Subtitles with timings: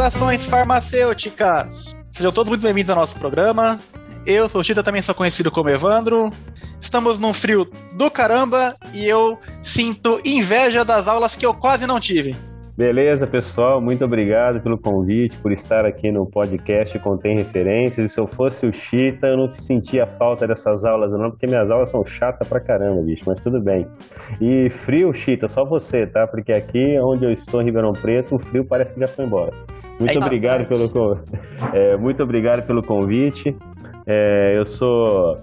[0.00, 1.92] Saudações farmacêuticas!
[2.10, 3.78] Sejam todos muito bem-vindos ao nosso programa.
[4.24, 6.32] Eu sou o Chita, também sou conhecido como Evandro.
[6.80, 12.00] Estamos num frio do caramba e eu sinto inveja das aulas que eu quase não
[12.00, 12.34] tive.
[12.80, 18.10] Beleza, pessoal, muito obrigado pelo convite, por estar aqui no podcast Contém Referências.
[18.10, 21.70] E se eu fosse o Chita, eu não sentia falta dessas aulas, não, porque minhas
[21.70, 23.86] aulas são chatas pra caramba, bicho, mas tudo bem.
[24.40, 26.26] E frio, Chita, só você, tá?
[26.26, 29.52] Porque aqui onde eu estou, em Ribeirão Preto, o frio parece que já foi embora.
[29.98, 31.20] Muito é obrigado pelo,
[31.76, 33.54] é, muito obrigado pelo convite.
[34.06, 35.36] É, eu sou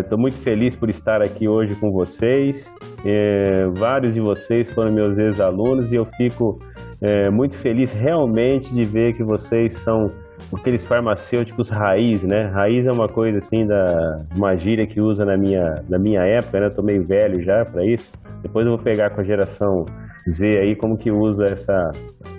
[0.00, 2.74] Estou é, muito feliz por estar aqui hoje com vocês.
[3.06, 6.58] É, vários de vocês foram meus ex-alunos e eu fico
[7.00, 10.10] é, muito feliz realmente de ver que vocês são
[10.54, 12.48] aqueles farmacêuticos raiz, né?
[12.48, 16.60] Raiz é uma coisa assim da uma gíria que usa na minha, na minha época,
[16.60, 16.66] né?
[16.66, 18.12] Eu tô meio velho já para isso.
[18.42, 19.86] Depois eu vou pegar com a geração
[20.28, 21.90] Z aí como que usa essa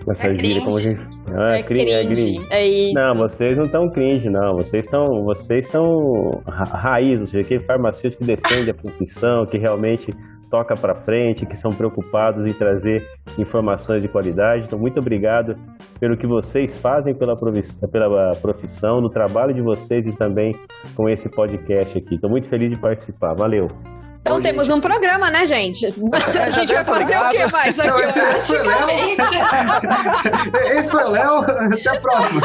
[0.08, 1.00] essa é gíria como a gente
[1.36, 2.48] ah, é, cringe, é cringe.
[2.50, 2.94] É isso.
[2.94, 4.56] Não, vocês não estão cringe, não.
[4.56, 5.84] Vocês estão vocês estão
[6.48, 10.14] raiz, ou seja, aquele farmacêutico que defende a profissão, que realmente
[10.50, 13.06] toca para frente, que são preocupados em trazer
[13.38, 14.66] informações de qualidade.
[14.66, 15.56] Então, muito obrigado
[16.00, 20.54] pelo que vocês fazem pela profissão, pela profissão, no trabalho de vocês e também
[20.96, 22.16] com esse podcast aqui.
[22.16, 23.34] Estou muito feliz de participar.
[23.34, 23.68] Valeu!
[24.28, 25.86] Então temos um programa, né, gente?
[26.44, 28.12] A gente vai fazer o que mais aqui hoje?
[30.78, 31.40] Esse foi o Léo.
[31.40, 32.42] Até a próxima.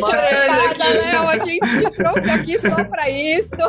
[0.00, 1.28] Obrigada, Léo.
[1.28, 3.62] A gente te trouxe aqui só pra isso.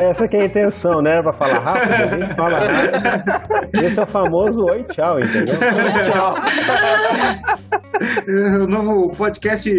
[0.00, 1.20] Essa que é a intenção, né?
[1.22, 3.84] Pra falar rápido, a gente fala rápido.
[3.84, 5.56] Esse é o famoso oi, tchau, entendeu?
[5.56, 6.34] Oi, tchau.
[8.62, 9.70] o novo podcast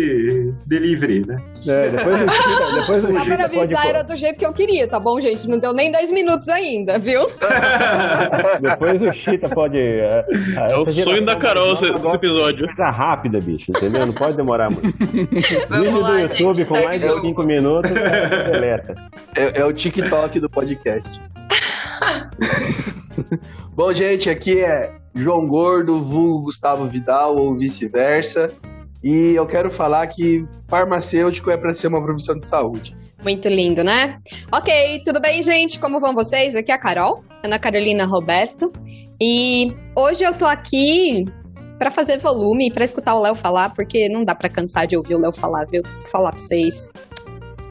[0.66, 1.42] delivery, né?
[1.67, 3.89] É, depois o Chita, depois o Só para avisar, pode...
[3.89, 5.48] era do jeito que eu queria, tá bom, gente?
[5.50, 7.26] Não deu nem 10 minutos ainda, viu?
[8.61, 9.78] depois o Chita pode...
[9.78, 10.26] É,
[10.72, 12.66] é o sonho da Carol esse episódio.
[12.67, 14.05] Coisa rápida, bicho, entendeu?
[14.05, 14.86] Não pode demorar muito.
[15.05, 18.95] Vídeo do YouTube gente, com mais de 5 minutos, deleta.
[19.36, 21.20] É, é o TikTok do podcast.
[23.73, 28.52] Bom, gente, aqui é João Gordo, vulgo Gustavo Vidal ou vice-versa.
[29.02, 32.95] E eu quero falar que farmacêutico é para ser uma profissão de saúde.
[33.23, 34.20] Muito lindo, né?
[34.52, 35.80] Ok, tudo bem, gente?
[35.80, 36.55] Como vão vocês?
[36.55, 38.71] Aqui é a Carol, Ana Carolina Roberto.
[39.21, 41.26] E hoje eu tô aqui
[41.80, 45.15] para fazer volume, para escutar o Léo falar, porque não dá para cansar de ouvir
[45.15, 45.83] o Léo falar, viu?
[45.83, 46.92] Vou falar pra vocês.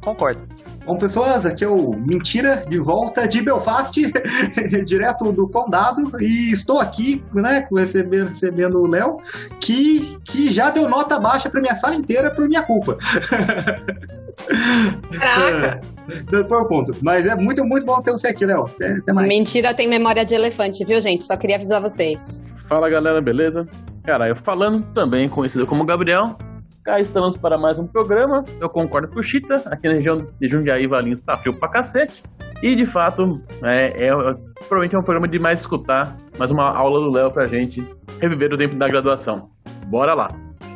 [0.02, 0.63] Concordo.
[0.86, 3.94] Bom, pessoas, aqui é o Mentira, de volta de Belfast,
[4.84, 9.16] direto do Condado, e estou aqui, né, recebendo, recebendo o Léo,
[9.60, 12.98] que, que já deu nota baixa para minha sala inteira por minha culpa.
[15.18, 15.80] Caraca!
[16.48, 16.94] Foi o ponto.
[17.00, 18.64] Mas é muito, muito bom ter você aqui, Léo.
[18.64, 19.26] Até mais.
[19.26, 21.24] Mentira tem memória de elefante, viu, gente?
[21.24, 22.44] Só queria avisar vocês.
[22.68, 23.66] Fala, galera, beleza?
[24.04, 26.36] Cara, eu falando também, conhecido como Gabriel,
[26.84, 28.44] Cá estamos para mais um programa.
[28.60, 29.54] Eu concordo com o Chita.
[29.64, 32.22] Aqui na região de Jundiaí Valinhos está frio pra cacete.
[32.62, 34.10] E de fato, é, é,
[34.68, 37.82] provavelmente é um programa de mais escutar, mais uma aula do Léo pra gente
[38.20, 39.48] reviver o tempo da graduação.
[39.86, 40.28] Bora lá!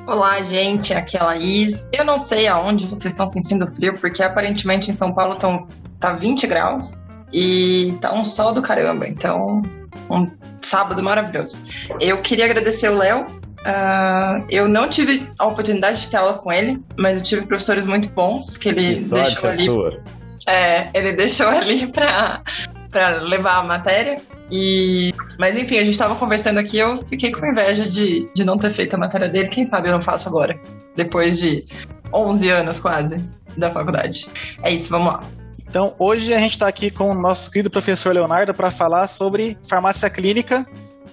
[0.07, 1.87] Olá, gente, aqui é a Laís.
[1.93, 5.69] Eu não sei aonde vocês estão sentindo frio, porque aparentemente em São Paulo tão,
[6.01, 9.07] tá 20 graus e tá um sol do caramba.
[9.07, 9.61] Então,
[10.09, 10.27] um
[10.63, 11.59] sábado maravilhoso.
[12.01, 13.27] Eu queria agradecer o Léo
[13.61, 17.85] Uh, eu não tive a oportunidade de ter aula com ele, mas eu tive professores
[17.87, 19.65] muito bons que ele que deixou ali.
[19.65, 20.03] Sua.
[20.47, 22.43] É, ele deixou ali para
[22.91, 24.21] para levar a matéria.
[24.51, 28.57] E mas enfim, a gente estava conversando aqui, eu fiquei com inveja de, de não
[28.57, 29.49] ter feito a matéria dele.
[29.49, 30.59] Quem sabe eu não faço agora,
[30.97, 31.67] depois de
[32.13, 33.23] 11 anos quase
[33.57, 34.29] da faculdade.
[34.63, 35.23] É isso, vamos lá.
[35.69, 39.59] Então, hoje a gente está aqui com o nosso querido professor Leonardo para falar sobre
[39.69, 40.67] farmácia clínica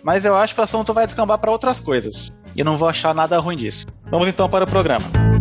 [0.06, 2.32] mas eu acho que o assunto vai descambar para outras coisas.
[2.56, 3.88] E não vou achar nada ruim disso.
[4.12, 5.35] Vamos então para o programa.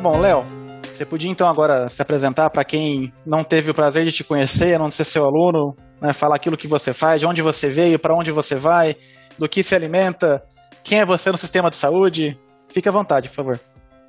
[0.00, 0.44] Bom, Léo.
[0.84, 4.78] Você podia então agora se apresentar para quem não teve o prazer de te conhecer,
[4.78, 8.14] não ser seu aluno, né, falar aquilo que você faz, de onde você veio, para
[8.14, 8.94] onde você vai,
[9.38, 10.42] do que se alimenta,
[10.84, 12.38] quem é você no sistema de saúde.
[12.68, 13.60] Fique à vontade, por favor.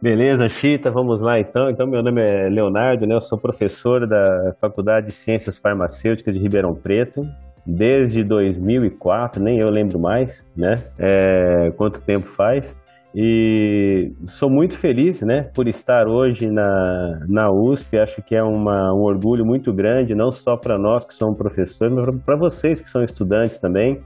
[0.01, 1.69] Beleza, Chita, vamos lá então.
[1.69, 3.15] Então, meu nome é Leonardo, né?
[3.15, 7.21] Eu sou professor da Faculdade de Ciências Farmacêuticas de Ribeirão Preto.
[7.65, 10.75] Desde 2004, nem eu lembro mais, né?
[10.97, 12.75] É, quanto tempo faz.
[13.13, 17.97] E sou muito feliz, né, por estar hoje na, na USP.
[17.97, 21.93] Acho que é uma, um orgulho muito grande, não só para nós que somos professores,
[21.93, 23.99] mas para vocês que são estudantes também.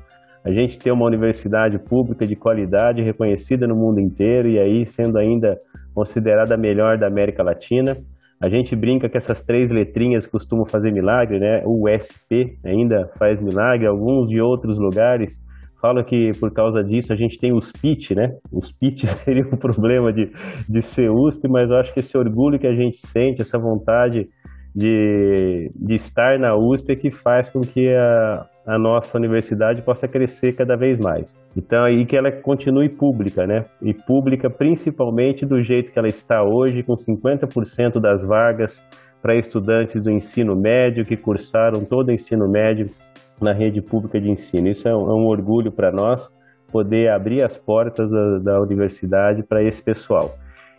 [0.44, 5.18] A gente ter uma universidade pública de qualidade reconhecida no mundo inteiro e aí sendo
[5.18, 5.58] ainda
[5.94, 7.98] considerada a melhor da América Latina.
[8.42, 11.62] A gente brinca que essas três letrinhas costumam fazer milagre, né?
[11.66, 15.42] O USP ainda faz milagre, alguns de outros lugares
[15.84, 18.30] falam que por causa disso a gente tem os PIT, né?
[18.50, 20.32] Os PIT seria um problema de,
[20.70, 24.30] de ser USP, mas eu acho que esse orgulho que a gente sente, essa vontade
[24.74, 30.08] de, de estar na USP é que faz com que a, a nossa universidade possa
[30.08, 31.36] crescer cada vez mais.
[31.56, 33.66] Então, aí que ela continue pública, né?
[33.82, 38.82] E pública principalmente do jeito que ela está hoje, com 50% das vagas
[39.22, 42.88] para estudantes do ensino médio que cursaram todo o ensino médio
[43.42, 44.68] na rede pública de ensino.
[44.68, 46.30] Isso é um, é um orgulho para nós
[46.72, 50.36] poder abrir as portas da, da universidade para esse pessoal.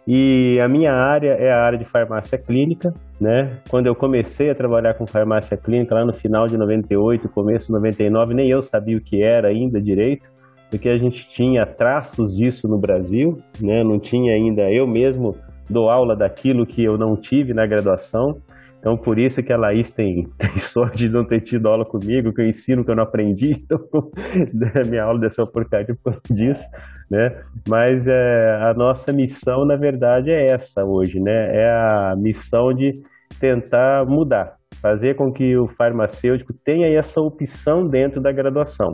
[0.07, 3.59] E a minha área é a área de farmácia clínica, né?
[3.71, 7.73] Quando eu comecei a trabalhar com farmácia clínica lá no final de 98, começo de
[7.73, 10.31] 99, nem eu sabia o que era ainda direito,
[10.71, 13.83] porque a gente tinha traços disso no Brasil, né?
[13.83, 15.37] Não tinha ainda eu mesmo
[15.71, 18.37] dou aula daquilo que eu não tive na graduação.
[18.85, 22.35] Então, por isso que a Laís tem, tem sorte de não ter tido aula comigo,
[22.35, 23.65] que eu ensino que eu não aprendi.
[23.65, 26.65] Então, minha aula dessa porcaria por causa disso,
[27.11, 27.41] né?
[27.67, 31.57] Mas é, a nossa missão, na verdade, é essa hoje, né?
[31.57, 33.01] É a missão de
[33.41, 38.93] tentar mudar, fazer com que o farmacêutico tenha essa opção dentro da graduação.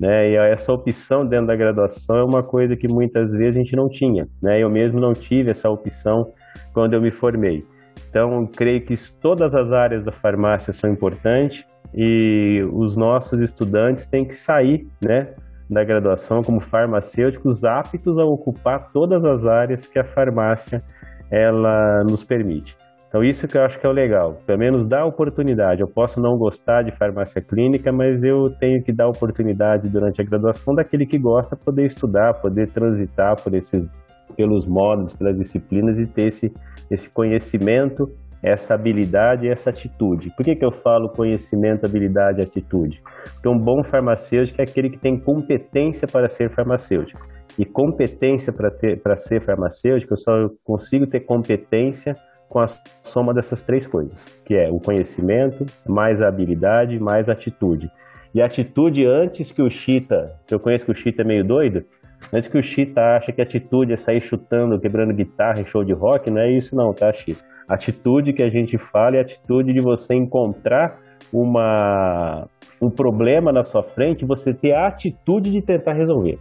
[0.00, 0.30] Né?
[0.30, 3.88] E essa opção dentro da graduação é uma coisa que muitas vezes a gente não
[3.88, 4.26] tinha.
[4.42, 4.62] Né?
[4.62, 6.32] Eu mesmo não tive essa opção
[6.72, 7.64] quando eu me formei.
[8.08, 11.64] Então, creio que todas as áreas da farmácia são importantes
[11.94, 15.34] e os nossos estudantes têm que sair, né,
[15.70, 20.82] da graduação como farmacêuticos aptos a ocupar todas as áreas que a farmácia
[21.30, 22.76] ela nos permite.
[23.08, 25.80] Então isso que eu acho que é o legal, pelo menos dá oportunidade.
[25.80, 30.24] Eu posso não gostar de farmácia clínica, mas eu tenho que dar oportunidade durante a
[30.24, 33.88] graduação daquele que gosta poder estudar, poder transitar por esses
[34.36, 36.52] pelos módulos, pelas disciplinas e ter esse,
[36.90, 38.10] esse conhecimento,
[38.42, 40.30] essa habilidade e essa atitude.
[40.36, 43.02] Por que, que eu falo conhecimento, habilidade e atitude?
[43.34, 47.26] Porque um bom farmacêutico é aquele que tem competência para ser farmacêutico.
[47.58, 52.16] E competência para ser farmacêutico, eu só consigo ter competência
[52.48, 52.66] com a
[53.02, 57.90] soma dessas três coisas, que é o conhecimento, mais a habilidade, mais a atitude.
[58.34, 61.84] E a atitude antes que o Chita, eu conheço que o Chita é meio doido,
[62.32, 65.92] antes que o Chita acha que atitude é sair chutando, quebrando guitarra em show de
[65.92, 67.44] rock, não é isso não, tá, Chita?
[67.68, 70.98] Atitude que a gente fala é a atitude de você encontrar
[71.32, 72.46] uma,
[72.80, 76.38] um problema na sua frente, você ter a atitude de tentar resolver.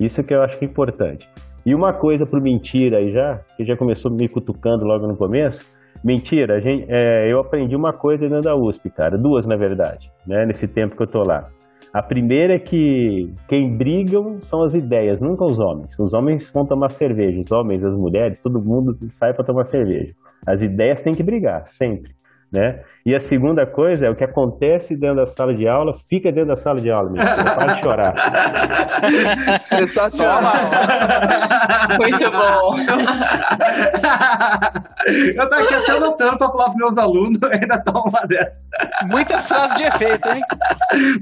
[0.00, 1.28] Isso que eu acho que é importante.
[1.66, 5.70] E uma coisa pro mentira aí já, que já começou me cutucando logo no começo,
[6.04, 10.46] mentira, gente, é, eu aprendi uma coisa dentro da USP, cara, duas na verdade, né,
[10.46, 11.48] nesse tempo que eu tô lá.
[11.92, 15.98] A primeira é que quem brigam são as ideias, nunca os homens.
[15.98, 20.14] Os homens vão tomar cerveja, os homens, as mulheres, todo mundo sai para tomar cerveja.
[20.46, 22.12] As ideias têm que brigar, sempre.
[22.50, 22.82] Né?
[23.04, 26.48] E a segunda coisa é o que acontece dentro da sala de aula, fica dentro
[26.48, 27.28] da sala de aula, mesmo.
[27.44, 28.14] para de chorar.
[29.68, 30.54] Sensacional.
[32.00, 32.76] Muito bom.
[35.36, 38.70] Eu tô aqui até anotando pra falar pros meus alunos, ainda tá uma dessa.
[39.06, 40.42] Muitas frases de efeito, hein?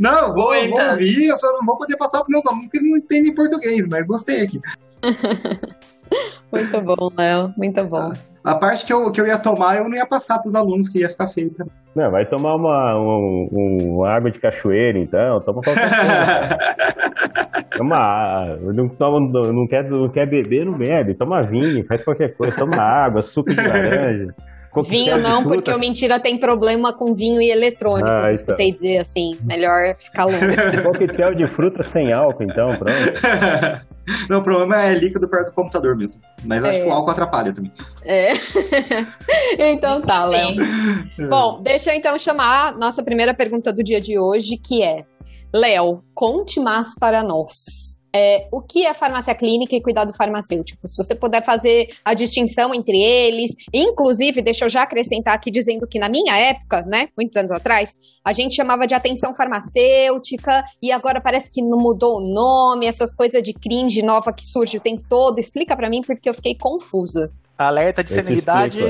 [0.01, 2.67] Não, eu vou, eu vou ouvir, eu só não vou poder passar pros meus alunos
[2.67, 4.61] porque eles não entendem português, mas gostei aqui.
[6.53, 7.53] Muito bom, Léo.
[7.57, 8.13] Muito bom.
[8.47, 11.01] A parte que eu, que eu ia tomar, eu não ia passar pros alunos, que
[11.01, 11.71] ia ficar feio mim.
[11.97, 16.57] Não, vai tomar uma, um, um- uma água de cachoeira, então, toma qualquer coisa.
[17.77, 19.21] Toma água, não, toma,
[19.53, 23.51] não, quer, não quer beber, não bebe, toma vinho, faz qualquer coisa, toma água, suco
[23.51, 24.35] de laranja.
[24.71, 28.11] coquetel Vinho não, porque o Mentira tem problema com vinho e eletrônicos.
[28.11, 28.33] Ah, então.
[28.33, 29.33] escutei dizer assim.
[29.43, 30.39] Melhor ficar longe.
[30.85, 33.87] Coquetel de fruta sem álcool, então, pronto.
[34.31, 36.21] Não, o problema é líquido perto do computador mesmo.
[36.45, 36.83] Mas acho É.
[36.83, 37.73] que o álcool atrapalha também.
[38.05, 38.33] É.
[39.59, 40.51] então tá, Léo.
[41.17, 41.29] Sim.
[41.29, 45.05] Bom, deixa eu então chamar a nossa primeira pergunta do dia de hoje, que é:
[45.55, 47.99] Léo, conte mais para nós.
[48.17, 50.89] É, o que é farmácia clínica e cuidado farmacêutico.
[50.89, 55.87] Se você puder fazer a distinção entre eles, inclusive, deixa eu já acrescentar aqui dizendo
[55.87, 57.95] que na minha época, né, muitos anos atrás,
[58.25, 63.15] a gente chamava de atenção farmacêutica e agora parece que não mudou o nome, essas
[63.15, 65.39] coisas de cringe nova que surge o tempo todo.
[65.39, 67.31] Explica para mim porque eu fiquei confusa.
[67.59, 68.81] Alerta de senilidade.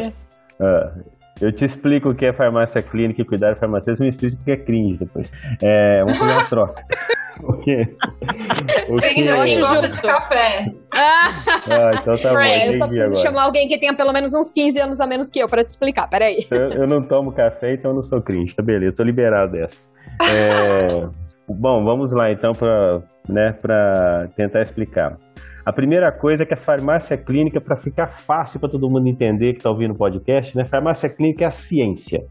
[0.60, 0.92] Ah,
[1.40, 4.50] eu te explico o que é farmácia clínica e cuidado farmacêutico, me explica o que
[4.52, 5.32] é cringe depois.
[5.62, 6.86] É, vamos fazer uma troca.
[7.42, 9.96] O Tem que gente Eu que acho gosta justo.
[9.96, 10.72] de café.
[10.94, 11.28] Ah,
[11.68, 13.16] Ah, então tá bom, eu só preciso agora.
[13.16, 15.68] chamar alguém que tenha pelo menos uns 15 anos a menos que eu para te
[15.70, 16.08] explicar.
[16.08, 16.46] Peraí.
[16.50, 19.80] Eu, eu não tomo café, então eu não sou cringe, tá beleza, tô liberado dessa.
[20.22, 21.06] É,
[21.48, 25.16] bom, vamos lá então para né, pra tentar explicar.
[25.64, 29.52] A primeira coisa é que a farmácia clínica, para ficar fácil para todo mundo entender
[29.52, 32.22] que está ouvindo o podcast, né, farmácia clínica é a ciência.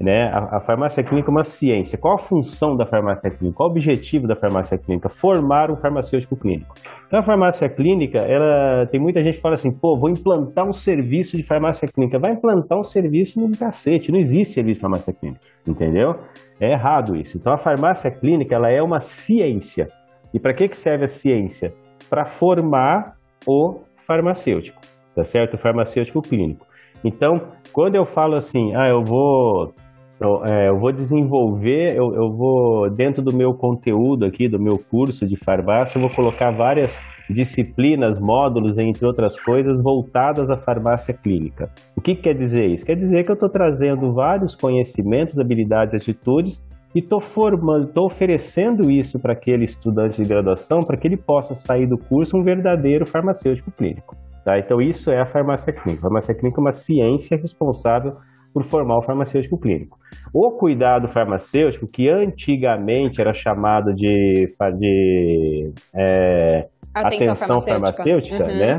[0.00, 0.28] Né?
[0.32, 1.96] A, a farmácia clínica é uma ciência.
[1.96, 3.56] Qual a função da farmácia clínica?
[3.56, 5.08] Qual o objetivo da farmácia clínica?
[5.08, 6.74] Formar um farmacêutico clínico.
[7.06, 10.72] Então, a farmácia clínica, ela tem muita gente que fala assim, pô, vou implantar um
[10.72, 12.18] serviço de farmácia clínica.
[12.18, 16.16] Vai implantar um serviço no cacete, não existe serviço de farmácia clínica, entendeu?
[16.60, 17.38] É errado isso.
[17.38, 19.86] Então, a farmácia clínica, ela é uma ciência.
[20.32, 21.72] E para que, que serve a ciência?
[22.10, 23.14] Para formar
[23.46, 24.80] o farmacêutico,
[25.14, 25.54] tá certo?
[25.54, 26.66] O farmacêutico clínico.
[27.04, 29.72] Então, quando eu falo assim, ah, eu vou
[30.20, 34.78] eu, é, eu vou desenvolver, eu, eu vou, dentro do meu conteúdo aqui, do meu
[34.78, 41.14] curso de farmácia, eu vou colocar várias disciplinas, módulos, entre outras coisas, voltadas à farmácia
[41.14, 41.70] clínica.
[41.96, 42.84] O que, que quer dizer isso?
[42.84, 46.62] Quer dizer que eu estou trazendo vários conhecimentos, habilidades, atitudes
[46.94, 51.54] e estou formando, estou oferecendo isso para aquele estudante de graduação para que ele possa
[51.54, 54.14] sair do curso um verdadeiro farmacêutico clínico.
[54.44, 54.58] Tá?
[54.58, 56.00] Então, isso é a farmácia clínica.
[56.00, 58.12] A farmácia clínica é uma ciência responsável
[58.54, 59.98] por formar o farmacêutico clínico.
[60.32, 64.46] O cuidado farmacêutico, que antigamente era chamado de,
[64.78, 68.58] de é, atenção, farmacêutica, Uhum.
[68.58, 68.78] né?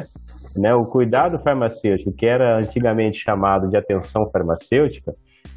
[0.58, 0.74] né?
[0.74, 5.12] O cuidado farmacêutico, que era antigamente chamado de atenção farmacêutica,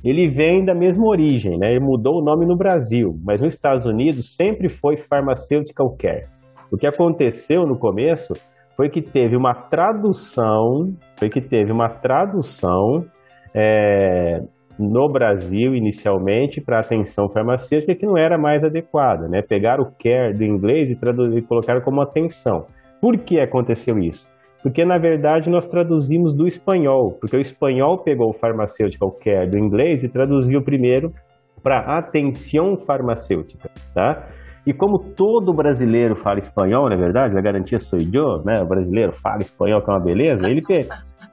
[0.04, 1.70] ele vem da mesma origem, né?
[1.70, 6.26] Ele mudou o nome no Brasil, mas nos Estados Unidos sempre foi pharmaceutical care.
[6.72, 8.34] O que aconteceu no começo
[8.76, 13.04] foi que teve uma tradução, foi que teve uma tradução
[13.54, 14.42] é,
[14.78, 19.42] no Brasil inicialmente para atenção farmacêutica que não era mais adequada, né?
[19.42, 20.98] Pegaram o care do inglês e,
[21.36, 22.66] e colocaram como atenção.
[23.00, 24.28] Por que aconteceu isso?
[24.62, 29.58] Porque na verdade nós traduzimos do espanhol, porque o espanhol pegou o farmaceutical care do
[29.58, 31.12] inglês e traduziu primeiro
[31.62, 34.28] para atenção farmacêutica, tá?
[34.66, 38.60] E como todo brasileiro fala espanhol, na verdade, a garantia sou eu, né?
[38.60, 40.46] O brasileiro fala espanhol, que é uma beleza.
[40.46, 40.60] Ele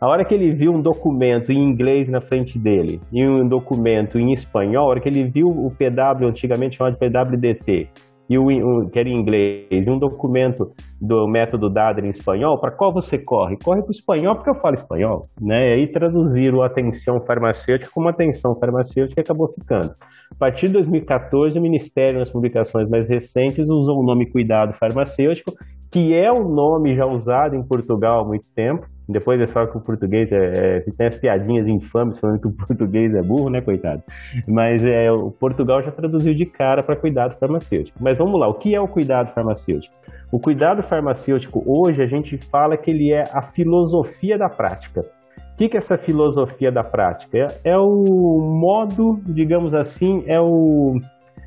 [0.06, 4.20] a hora que ele viu um documento em inglês na frente dele e um documento
[4.20, 7.90] em espanhol, a hora que ele viu o PW, antigamente chamado de PWDT,
[8.30, 10.72] e o, o- que era em inglês, e um documento
[11.02, 13.58] do método DADR em espanhol, para qual você corre?
[13.64, 15.70] Corre para o espanhol porque eu falo espanhol, né?
[15.70, 19.92] E aí traduziram atenção farmacêutica como atenção farmacêutica e acabou ficando.
[20.32, 25.52] A partir de 2014, o Ministério, nas publicações mais recentes, usou o nome cuidado farmacêutico,
[25.92, 28.86] que é o nome já usado em Portugal há muito tempo.
[29.08, 32.54] Depois eles falam que o português é, é tem as piadinhas infames falando que o
[32.56, 34.02] português é burro, né, coitado?
[34.48, 37.98] Mas é, o Portugal já traduziu de cara para cuidado farmacêutico.
[38.02, 39.94] Mas vamos lá, o que é o cuidado farmacêutico?
[40.32, 45.02] O cuidado farmacêutico hoje a gente fala que ele é a filosofia da prática.
[45.02, 47.38] O que, que é essa filosofia da prática?
[47.38, 50.98] É, é o modo, digamos assim, é o,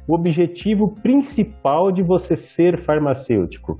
[0.08, 3.76] o objetivo principal de você ser farmacêutico.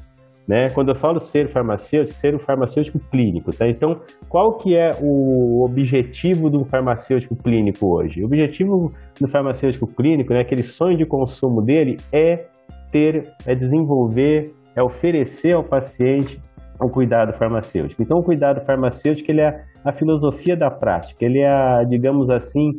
[0.48, 0.68] Né?
[0.70, 3.68] Quando eu falo ser farmacêutico, ser um farmacêutico clínico, tá?
[3.68, 4.00] Então,
[4.30, 8.22] qual que é o objetivo do farmacêutico clínico hoje?
[8.22, 8.90] O objetivo
[9.20, 12.46] do farmacêutico clínico, né, aquele sonho de consumo dele é
[12.90, 16.40] ter, é desenvolver, é oferecer ao paciente
[16.82, 18.02] um cuidado farmacêutico.
[18.02, 22.70] Então, o cuidado farmacêutico ele é a filosofia da prática, ele é, a, digamos assim,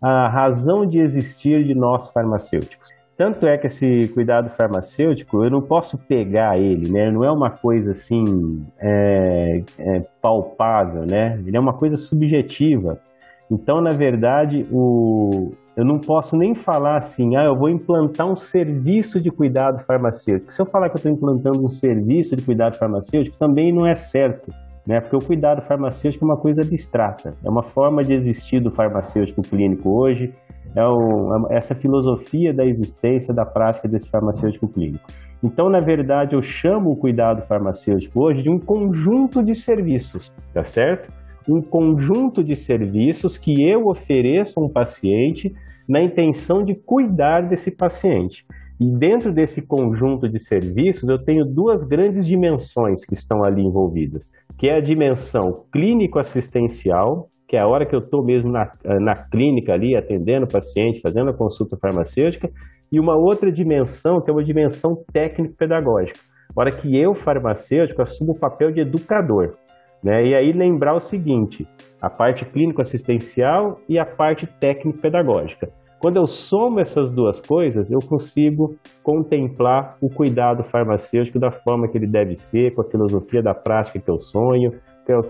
[0.00, 2.97] a razão de existir de nós farmacêuticos.
[3.18, 7.10] Tanto é que esse cuidado farmacêutico, eu não posso pegar ele, né?
[7.10, 11.36] Não é uma coisa assim é, é, palpável, né?
[11.44, 13.00] Ele é uma coisa subjetiva.
[13.50, 18.36] Então, na verdade, o, eu não posso nem falar assim, ah, eu vou implantar um
[18.36, 20.54] serviço de cuidado farmacêutico.
[20.54, 23.96] Se eu falar que eu estou implantando um serviço de cuidado farmacêutico, também não é
[23.96, 24.54] certo,
[24.86, 25.00] né?
[25.00, 29.42] Porque o cuidado farmacêutico é uma coisa abstrata, é uma forma de existir do farmacêutico
[29.42, 30.32] clínico hoje,
[30.74, 35.06] é o, essa filosofia da existência, da prática desse farmacêutico clínico.
[35.42, 40.64] Então, na verdade, eu chamo o cuidado farmacêutico hoje de um conjunto de serviços, tá
[40.64, 41.12] certo?
[41.48, 45.54] Um conjunto de serviços que eu ofereço a um paciente
[45.88, 48.44] na intenção de cuidar desse paciente.
[48.80, 54.32] E dentro desse conjunto de serviços, eu tenho duas grandes dimensões que estão ali envolvidas,
[54.56, 59.14] que é a dimensão clínico-assistencial, que é a hora que eu estou mesmo na, na
[59.16, 62.50] clínica ali, atendendo o paciente, fazendo a consulta farmacêutica,
[62.92, 66.20] e uma outra dimensão, que é uma dimensão técnico-pedagógica.
[66.54, 69.56] A hora que eu, farmacêutico, assumo o papel de educador.
[70.02, 70.26] Né?
[70.26, 71.66] E aí lembrar o seguinte,
[72.00, 75.70] a parte clínico-assistencial e a parte técnico-pedagógica.
[76.00, 81.98] Quando eu somo essas duas coisas, eu consigo contemplar o cuidado farmacêutico da forma que
[81.98, 84.72] ele deve ser, com a filosofia da prática que eu sonho,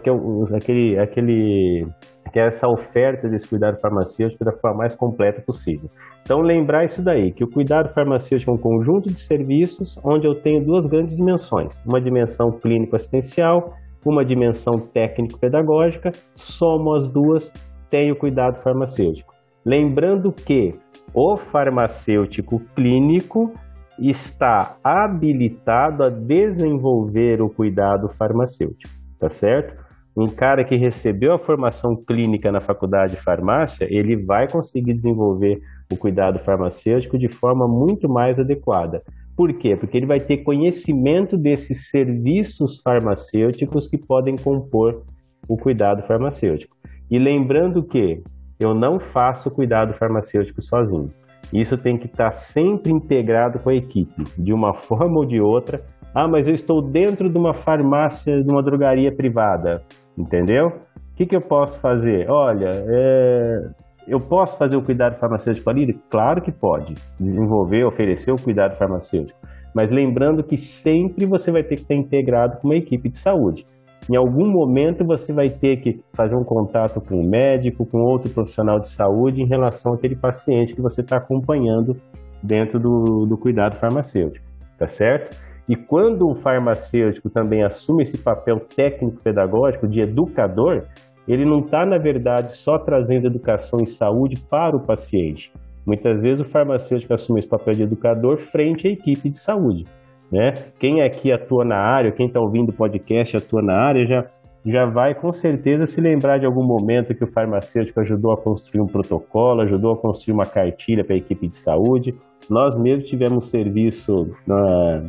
[0.02, 1.87] que é, é aquele, aquele,
[2.32, 5.88] que é essa oferta desse cuidado farmacêutico da forma mais completa possível.
[6.23, 10.35] Então, lembrar isso daí, que o cuidado farmacêutico é um conjunto de serviços onde eu
[10.35, 13.73] tenho duas grandes dimensões, uma dimensão clínico-assistencial,
[14.04, 17.52] uma dimensão técnico-pedagógica, somo as duas,
[17.90, 19.32] tenho cuidado farmacêutico.
[19.64, 20.75] Lembrando que
[21.14, 23.52] o farmacêutico clínico
[23.99, 29.75] está habilitado a desenvolver o cuidado farmacêutico, tá certo?
[30.16, 35.60] Um cara que recebeu a formação clínica na faculdade de farmácia, ele vai conseguir desenvolver
[35.92, 39.02] o cuidado farmacêutico de forma muito mais adequada.
[39.37, 39.76] Por quê?
[39.76, 45.04] Porque ele vai ter conhecimento desses serviços farmacêuticos que podem compor
[45.48, 46.76] o cuidado farmacêutico.
[47.08, 48.20] E lembrando que
[48.58, 51.10] eu não faço cuidado farmacêutico sozinho.
[51.52, 55.82] Isso tem que estar sempre integrado com a equipe, de uma forma ou de outra.
[56.20, 59.82] Ah, mas eu estou dentro de uma farmácia, de uma drogaria privada,
[60.18, 60.66] entendeu?
[60.66, 62.28] O que, que eu posso fazer?
[62.28, 63.60] Olha, é...
[64.08, 65.96] eu posso fazer o cuidado farmacêutico ali?
[66.10, 66.94] Claro que pode.
[67.20, 69.38] Desenvolver, oferecer o cuidado farmacêutico.
[69.72, 73.64] Mas lembrando que sempre você vai ter que estar integrado com uma equipe de saúde.
[74.10, 78.28] Em algum momento você vai ter que fazer um contato com um médico, com outro
[78.28, 81.94] profissional de saúde em relação àquele paciente que você está acompanhando
[82.42, 84.44] dentro do, do cuidado farmacêutico,
[84.76, 85.46] tá certo?
[85.68, 90.84] E quando um farmacêutico também assume esse papel técnico-pedagógico de educador,
[91.26, 95.52] ele não está, na verdade, só trazendo educação e saúde para o paciente.
[95.87, 99.84] Muitas vezes o farmacêutico assume esse papel de educador frente à equipe de saúde.
[100.32, 100.52] Né?
[100.78, 104.26] Quem aqui atua na área, quem está ouvindo o podcast atua na área, já,
[104.64, 108.81] já vai com certeza se lembrar de algum momento que o farmacêutico ajudou a construir
[108.81, 112.14] um protocolo, ajudou a construir uma cartilha para a equipe de saúde.
[112.48, 115.02] Nós mesmos tivemos serviço na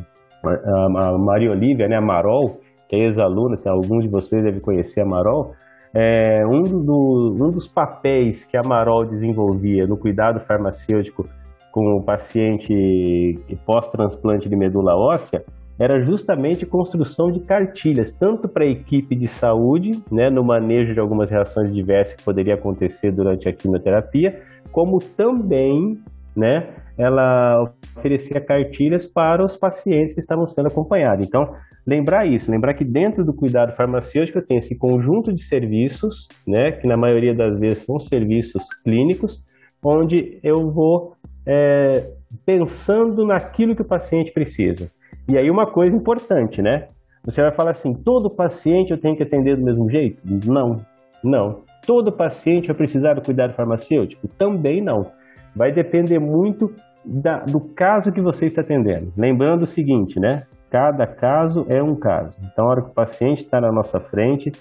[0.44, 2.54] a, Maria Olivia, né, a Marol,
[2.88, 5.52] que é ex-aluna, assim, alguns de vocês devem conhecer a Marol,
[5.94, 11.28] é, um, do, um dos papéis que a Marol desenvolvia no cuidado farmacêutico
[11.72, 15.44] com o paciente pós-transplante de medula óssea
[15.80, 21.00] era justamente construção de cartilhas, tanto para a equipe de saúde, né, no manejo de
[21.00, 25.98] algumas reações diversas que poderia acontecer durante a quimioterapia, como também,
[26.36, 31.26] né, ela oferecia cartilhas para os pacientes que estavam sendo acompanhados.
[31.26, 31.54] Então,
[31.86, 36.86] lembrar isso, lembrar que dentro do cuidado farmacêutico tem esse conjunto de serviços, né, que
[36.86, 39.44] na maioria das vezes são serviços clínicos,
[39.82, 41.14] onde eu vou
[41.46, 42.10] é,
[42.44, 44.90] pensando naquilo que o paciente precisa.
[45.28, 46.88] E aí uma coisa importante, né?
[47.24, 50.20] Você vai falar assim, todo paciente eu tenho que atender do mesmo jeito?
[50.46, 50.80] Não,
[51.22, 51.62] não.
[51.86, 54.26] Todo paciente vai precisar do cuidado farmacêutico?
[54.38, 55.10] Também não.
[55.54, 56.72] Vai depender muito
[57.04, 59.12] da, do caso que você está atendendo.
[59.16, 60.42] Lembrando o seguinte, né?
[60.70, 62.38] Cada caso é um caso.
[62.52, 64.52] Então, a hora que o paciente está na nossa frente,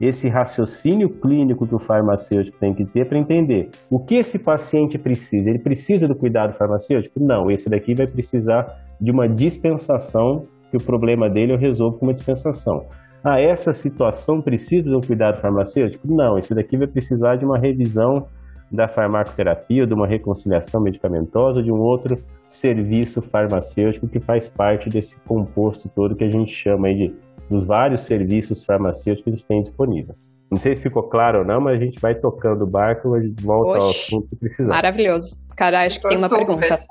[0.00, 4.98] esse raciocínio clínico que o farmacêutico tem que ter para entender o que esse paciente
[4.98, 5.50] precisa.
[5.50, 7.18] Ele precisa do cuidado farmacêutico?
[7.18, 12.06] Não, esse daqui vai precisar de uma dispensação, que o problema dele eu resolvo com
[12.06, 12.84] uma dispensação.
[13.24, 16.06] Ah, essa situação precisa de um cuidado farmacêutico?
[16.06, 18.28] Não, esse daqui vai precisar de uma revisão
[18.70, 25.18] da farmacoterapia, de uma reconciliação medicamentosa, de um outro serviço farmacêutico que faz parte desse
[25.20, 27.14] composto todo que a gente chama de
[27.48, 30.14] dos vários serviços farmacêuticos que a gente tem disponível.
[30.50, 33.34] Não sei se ficou claro ou não, mas a gente vai tocando o barco e
[33.40, 34.68] volta Oxi, ao assunto que precisar.
[34.68, 35.36] Maravilhoso.
[35.56, 36.84] Cara, acho que tem uma pergunta.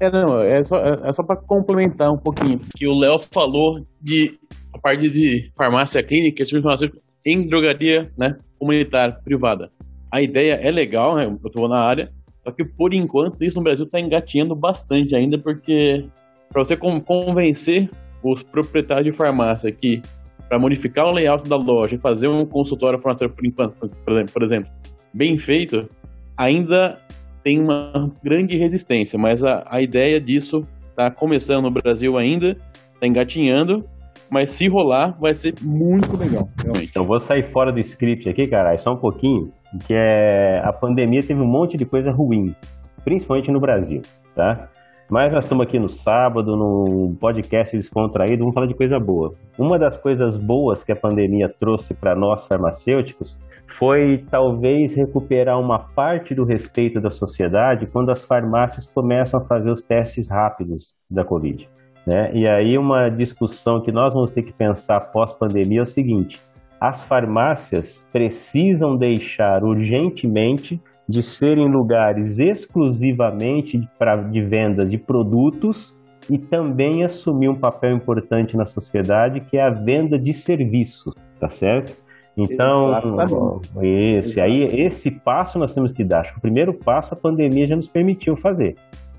[0.00, 2.60] É, não, é só, é só para complementar um pouquinho.
[2.76, 4.30] Que o Léo falou de
[4.72, 9.70] a parte de farmácia clínica, serviço farmacêutico em drogaria né, comunitária, privada.
[10.12, 12.12] A ideia é legal, né, eu estou na área,
[12.44, 16.04] só que por enquanto isso no Brasil está engatinhando bastante ainda, porque
[16.50, 17.90] para você convencer
[18.22, 20.02] os proprietários de farmácia que,
[20.48, 23.40] para modificar o layout da loja e fazer um consultório farmacêutico,
[24.32, 24.70] por exemplo,
[25.14, 25.88] bem feito,
[26.36, 26.98] ainda
[27.42, 32.56] tem uma grande resistência, mas a, a ideia disso está começando no Brasil ainda,
[32.94, 33.84] está engatinhando,
[34.30, 36.92] mas se rolar, vai ser muito legal, realmente.
[36.94, 39.52] Eu vou sair fora do script aqui, cara, só um pouquinho,
[39.86, 42.54] que é a pandemia teve um monte de coisa ruim,
[43.04, 44.02] principalmente no Brasil,
[44.34, 44.68] tá?
[45.10, 49.34] Mas nós estamos aqui no sábado, num podcast descontraído, vamos falar de coisa boa.
[49.58, 55.78] Uma das coisas boas que a pandemia trouxe para nós farmacêuticos foi talvez recuperar uma
[55.78, 61.24] parte do respeito da sociedade quando as farmácias começam a fazer os testes rápidos da
[61.24, 61.68] Covid.
[62.06, 62.30] Né?
[62.34, 66.40] E aí uma discussão que nós vamos ter que pensar pós-pandemia é o seguinte:
[66.82, 75.96] as farmácias precisam deixar urgentemente de serem lugares exclusivamente para de vendas de produtos
[76.28, 81.48] e também assumir um papel importante na sociedade que é a venda de serviços, tá
[81.48, 81.96] certo?
[82.36, 86.22] Então, esse aí, esse passo nós temos que dar.
[86.22, 88.74] Acho que o primeiro passo a pandemia já nos permitiu fazer.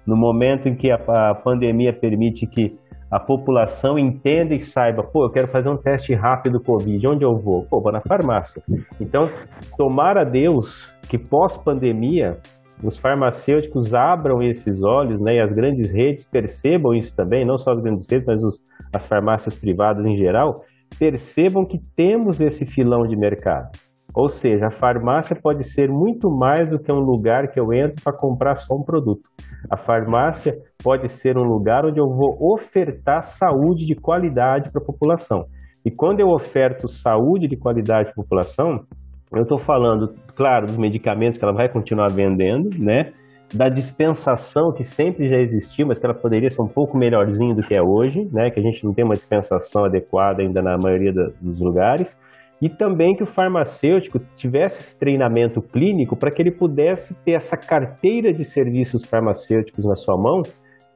[0.06, 0.98] No momento em que a,
[1.30, 2.76] a pandemia permite que
[3.14, 7.36] a população entenda e saiba, pô, eu quero fazer um teste rápido Covid, onde eu
[7.36, 7.64] vou?
[7.70, 8.64] Pô, vou na farmácia.
[9.00, 9.30] Então,
[9.78, 12.40] tomara Deus que pós-pandemia
[12.84, 17.74] os farmacêuticos abram esses olhos, né, e as grandes redes percebam isso também, não só
[17.74, 20.62] as grandes redes, mas os, as farmácias privadas em geral,
[20.98, 23.70] percebam que temos esse filão de mercado.
[24.16, 28.02] Ou seja, a farmácia pode ser muito mais do que um lugar que eu entro
[28.04, 29.24] para comprar só um produto.
[29.70, 34.86] A farmácia pode ser um lugar onde eu vou ofertar saúde de qualidade para a
[34.86, 35.46] população.
[35.84, 38.86] E quando eu oferto saúde de qualidade para a população,
[39.34, 43.12] eu estou falando, claro, dos medicamentos que ela vai continuar vendendo, né?
[43.52, 47.64] Da dispensação que sempre já existiu, mas que ela poderia ser um pouco melhorzinho do
[47.64, 48.52] que é hoje, né?
[48.52, 52.16] Que a gente não tem uma dispensação adequada ainda na maioria dos lugares
[52.64, 57.58] e também que o farmacêutico tivesse esse treinamento clínico para que ele pudesse ter essa
[57.58, 60.42] carteira de serviços farmacêuticos na sua mão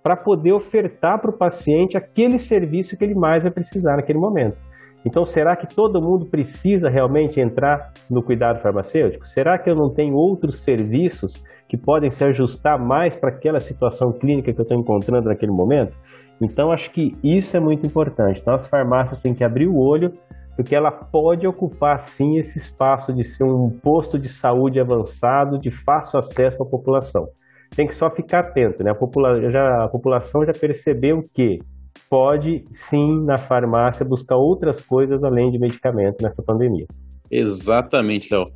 [0.02, 4.56] para poder ofertar para o paciente aquele serviço que ele mais vai precisar naquele momento.
[5.06, 9.28] Então, será que todo mundo precisa realmente entrar no cuidado farmacêutico?
[9.28, 14.14] Será que eu não tenho outros serviços que podem se ajustar mais para aquela situação
[14.14, 15.98] clínica que eu estou encontrando naquele momento?
[16.42, 18.40] Então, acho que isso é muito importante.
[18.40, 20.14] Então, as farmácias têm que abrir o olho
[20.58, 25.70] porque ela pode ocupar sim esse espaço de ser um posto de saúde avançado, de
[25.70, 27.28] fácil acesso à população.
[27.76, 28.90] Tem que só ficar atento, né?
[28.90, 31.60] A, popula já, a população já percebeu que
[32.10, 36.88] pode sim na farmácia buscar outras coisas além de medicamento nessa pandemia.
[37.30, 38.48] Exatamente, Léo.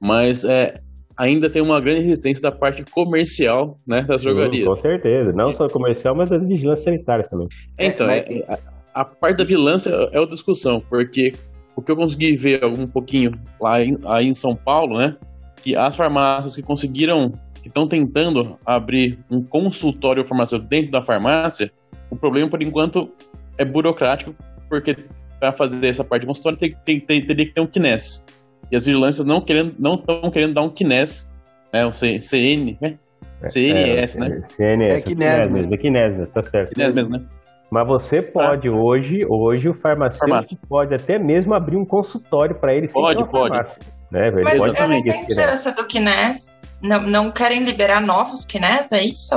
[0.00, 0.80] Mas é,
[1.14, 4.66] ainda tem uma grande resistência da parte comercial né, das Sim, drogarias.
[4.66, 5.30] Com certeza.
[5.34, 7.48] Não só comercial, mas das vigilâncias sanitárias também.
[7.78, 11.32] Então, é, é, a, a, parte da vigilância é outra discussão, porque
[11.80, 15.16] o que eu consegui ver um pouquinho lá em, aí em São Paulo, né?
[15.56, 21.72] Que as farmácias que conseguiram, que estão tentando abrir um consultório farmacêutico dentro da farmácia,
[22.10, 23.10] o problema por enquanto
[23.56, 24.34] é burocrático,
[24.68, 24.94] porque
[25.38, 28.26] para fazer essa parte de consultório tem, tem, tem, teria que ter um KINES.
[28.70, 31.30] E as vigilâncias não querendo, não estão querendo dar um KINES,
[31.72, 31.86] né?
[31.86, 32.98] O C, CN, né?
[33.46, 34.42] CNS, é, né?
[34.46, 34.92] CNS.
[34.92, 35.74] É KINES mesmo.
[35.74, 36.74] É KINES mesmo, tá certo.
[36.74, 37.22] KINES mesmo, né?
[37.70, 38.72] Mas você pode ah.
[38.72, 43.70] hoje, hoje o farmacêutico pode até mesmo abrir um consultório para ele pode, pode.
[44.10, 44.28] Né?
[44.28, 46.62] Ele Mas pode eu não entendi essa do Kines.
[46.82, 49.36] Não, não querem liberar novos Kines, é isso?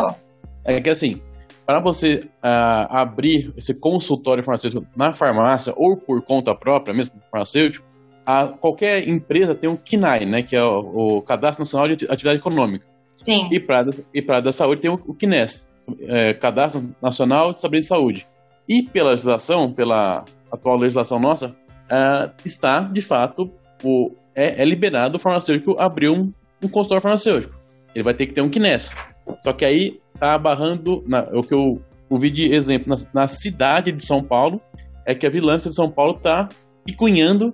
[0.65, 1.21] É que assim,
[1.65, 7.85] para você uh, abrir esse consultório farmacêutico na farmácia ou por conta própria, mesmo farmacêutico,
[8.25, 12.39] a, qualquer empresa tem um KINAI, né, que é o, o Cadastro Nacional de Atividade
[12.39, 12.85] Econômica.
[13.23, 13.47] Sim.
[13.51, 15.69] E para e para da saúde tem o, o KINES,
[16.01, 18.27] é, Cadastro Nacional de Saber de Saúde.
[18.67, 21.55] E pela legislação, pela atual legislação nossa,
[21.89, 23.51] é, está, de fato,
[23.83, 27.53] o, é, é, liberado o farmacêutico abrir um, um consultório farmacêutico.
[27.93, 28.95] Ele vai ter que ter um KINES.
[29.41, 33.91] Só que aí tá barrando, na, o que eu ouvi de exemplo na, na, cidade
[33.91, 34.61] de São Paulo,
[35.05, 36.49] é que a Vilância de São Paulo tá
[36.85, 37.53] picunhando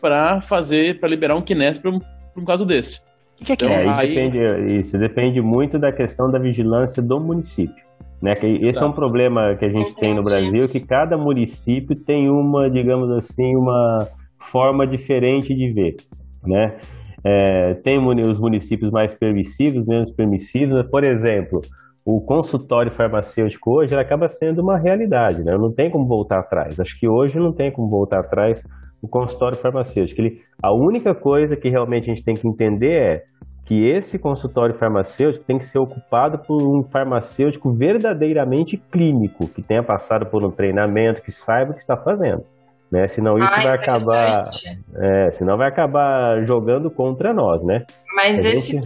[0.00, 2.00] para fazer, para liberar um KINES para um,
[2.36, 3.02] um caso desse.
[3.40, 4.06] O que é, que então, é isso?
[4.06, 7.84] Depende, isso depende muito da questão da vigilância do município.
[8.20, 8.34] Né?
[8.34, 8.84] Que esse Exato.
[8.84, 10.00] é um problema que a gente Entendi.
[10.00, 14.06] tem no Brasil, que cada município tem uma, digamos assim, uma
[14.38, 15.96] forma diferente de ver.
[16.46, 16.76] Né?
[17.24, 20.86] É, tem os municípios mais permissivos, menos permissivos.
[20.90, 21.62] Por exemplo,
[22.04, 25.56] o consultório farmacêutico hoje acaba sendo uma realidade, né?
[25.56, 26.78] não tem como voltar atrás.
[26.78, 28.62] Acho que hoje não tem como voltar atrás
[29.02, 30.20] o consultório farmacêutico.
[30.20, 33.22] Ele, a única coisa que realmente a gente tem que entender é
[33.64, 39.82] que esse consultório farmacêutico tem que ser ocupado por um farmacêutico verdadeiramente clínico, que tenha
[39.82, 42.44] passado por um treinamento, que saiba o que está fazendo.
[42.90, 43.06] Né?
[43.06, 44.48] Senão isso ah, vai acabar.
[44.96, 47.84] É, senão vai acabar jogando contra nós, né?
[48.16, 48.80] Mas esse.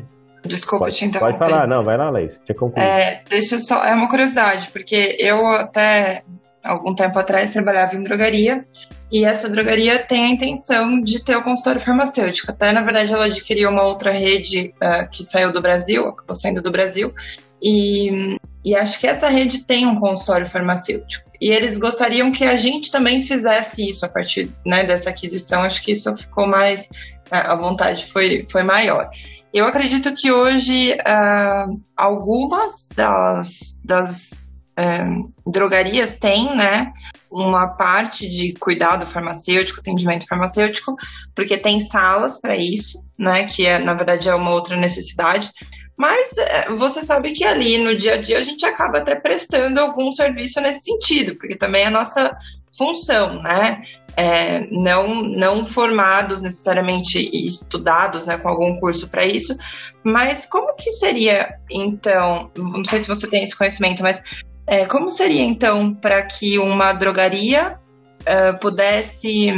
[0.44, 1.38] Desculpa pode, te interromper.
[1.38, 2.38] Pode falar, não, vai lá, Leis.
[2.76, 3.82] É, deixa eu só.
[3.82, 6.22] É uma curiosidade, porque eu até
[6.64, 8.64] algum tempo atrás trabalhava em drogaria
[9.12, 12.50] e essa drogaria tem a intenção de ter o consultório farmacêutico.
[12.50, 16.62] Até, na verdade, ela adquiriu uma outra rede uh, que saiu do Brasil, acabou saindo
[16.62, 17.14] do Brasil,
[17.62, 21.30] e e acho que essa rede tem um consultório farmacêutico.
[21.40, 25.60] E eles gostariam que a gente também fizesse isso a partir né, dessa aquisição.
[25.62, 26.88] Acho que isso ficou mais.
[27.30, 29.10] A vontade foi, foi maior.
[29.52, 36.92] Eu acredito que hoje uh, algumas das, das uh, drogarias têm, né,
[37.30, 40.94] uma parte de cuidado farmacêutico, atendimento farmacêutico,
[41.34, 45.50] porque tem salas para isso, né, que é, na verdade é uma outra necessidade.
[45.96, 49.80] Mas é, você sabe que ali no dia a dia a gente acaba até prestando
[49.80, 52.36] algum serviço nesse sentido, porque também é a nossa
[52.76, 53.82] função, né?
[54.16, 59.56] É, não, não formados necessariamente e estudados né, com algum curso para isso,
[60.04, 62.50] mas como que seria então?
[62.56, 64.22] Não sei se você tem esse conhecimento, mas
[64.66, 67.78] é, como seria então para que uma drogaria
[68.22, 69.52] uh, pudesse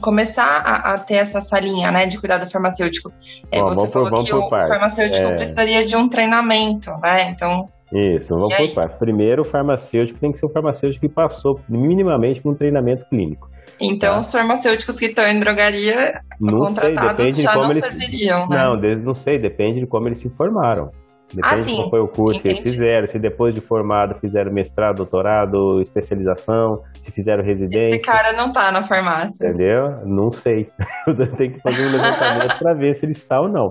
[0.00, 3.12] começar a, a, ter essa salinha né, de cuidado farmacêutico.
[3.50, 4.68] É, Bom, você falou por, que o partes.
[4.68, 5.36] farmacêutico é...
[5.36, 7.30] precisaria de um treinamento, né?
[7.30, 7.68] Então.
[7.90, 8.98] Isso, vamos por parte.
[8.98, 13.48] Primeiro, o farmacêutico tem que ser um farmacêutico que passou minimamente por um treinamento clínico.
[13.80, 14.20] Então, tá?
[14.20, 17.86] os farmacêuticos que estão em drogaria não contratados sei, já de como não eles...
[17.86, 18.64] serviriam, né?
[18.64, 20.90] Não, não sei, depende de como eles se formaram.
[21.32, 21.76] Depende ah, sim.
[21.76, 22.54] qual foi o curso Entendi.
[22.54, 27.96] que eles fizeram, se depois de formado fizeram mestrado, doutorado, especialização, se fizeram residência.
[27.96, 29.46] Esse cara não tá na farmácia.
[29.46, 30.06] Entendeu?
[30.06, 30.70] Não sei.
[31.06, 33.68] Eu tenho que fazer um levantamento para ver se ele está ou não.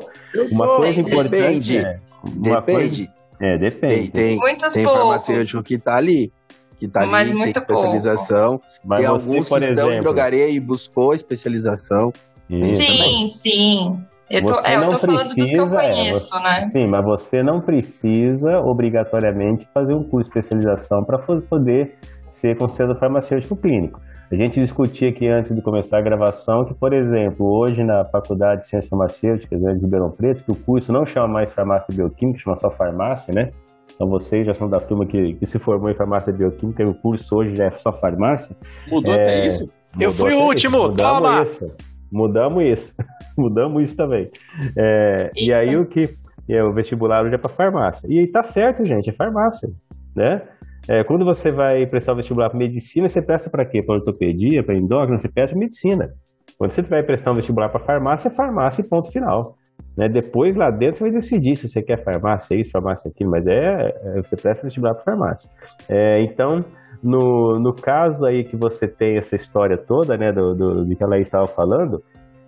[0.52, 1.78] Uma coisa importante depende.
[1.78, 2.00] é.
[2.24, 3.08] Depende.
[3.08, 4.12] Coisa, é, depende.
[4.12, 6.32] Tem, tem, Muitos tem farmacêutico que tá ali.
[6.80, 8.62] Que tá Mas ali, tem especialização.
[8.86, 12.12] Mas tem você, alguns que exemplo, estão em drogaria e buscou especialização.
[12.50, 14.06] Sim, sim.
[14.30, 16.66] Eu tô, é, eu tô falando precisa, dos que eu é, conheço, é, você, né?
[16.66, 21.96] Sim, mas você não precisa obrigatoriamente fazer um curso de especialização para poder
[22.28, 24.02] ser considerado farmacêutico clínico.
[24.30, 28.62] A gente discutia aqui antes de começar a gravação que, por exemplo, hoje na Faculdade
[28.62, 32.40] de Ciências Farmacêuticas né, de Ribeirão Preto, que o curso não chama mais farmácia bioquímica,
[32.40, 33.52] chama só farmácia, né?
[33.96, 36.94] Então vocês já são da turma que, que se formou em farmácia bioquímica e o
[36.94, 38.54] curso hoje já é só farmácia.
[38.92, 39.70] Mudou é, até isso?
[39.98, 41.44] Eu fui o último, toma!
[41.44, 41.76] Isso.
[42.12, 42.96] Mudamos isso.
[43.38, 44.30] Mudamos isso também.
[44.78, 46.15] É, e aí o que.
[46.50, 48.08] É, o vestibular hoje é para farmácia.
[48.10, 49.67] E aí tá certo, gente, é farmácia.
[50.15, 50.41] Né?
[50.89, 53.84] É, quando você vai prestar o vestibular para medicina, você presta para quê?
[53.84, 56.10] Para ortopedia, para endócrina, você presta medicina.
[56.58, 59.56] Quando você vai prestar um vestibular para farmácia, é farmácia e ponto final.
[59.98, 60.08] Né?
[60.08, 63.93] Depois lá dentro você vai decidir se você quer farmácia isso, farmácia aquilo, mas é,
[64.15, 65.50] é você presta vestibular para farmácia.
[65.89, 66.63] É, então,
[67.04, 71.04] no, no caso aí que você tem essa história toda, né, do, do, do que
[71.04, 72.02] a Laís estava falando,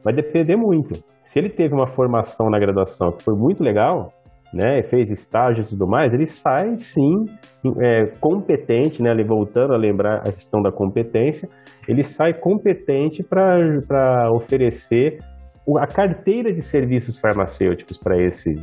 [0.04, 1.04] vai depender muito.
[1.24, 4.12] Se ele teve uma formação na graduação que foi muito legal,
[4.54, 7.26] né, fez estágio e tudo mais, ele sai sim
[7.82, 11.48] é, competente, né, voltando a lembrar a questão da competência,
[11.88, 15.20] ele sai competente para oferecer
[15.78, 18.56] a carteira de serviços farmacêuticos para esse,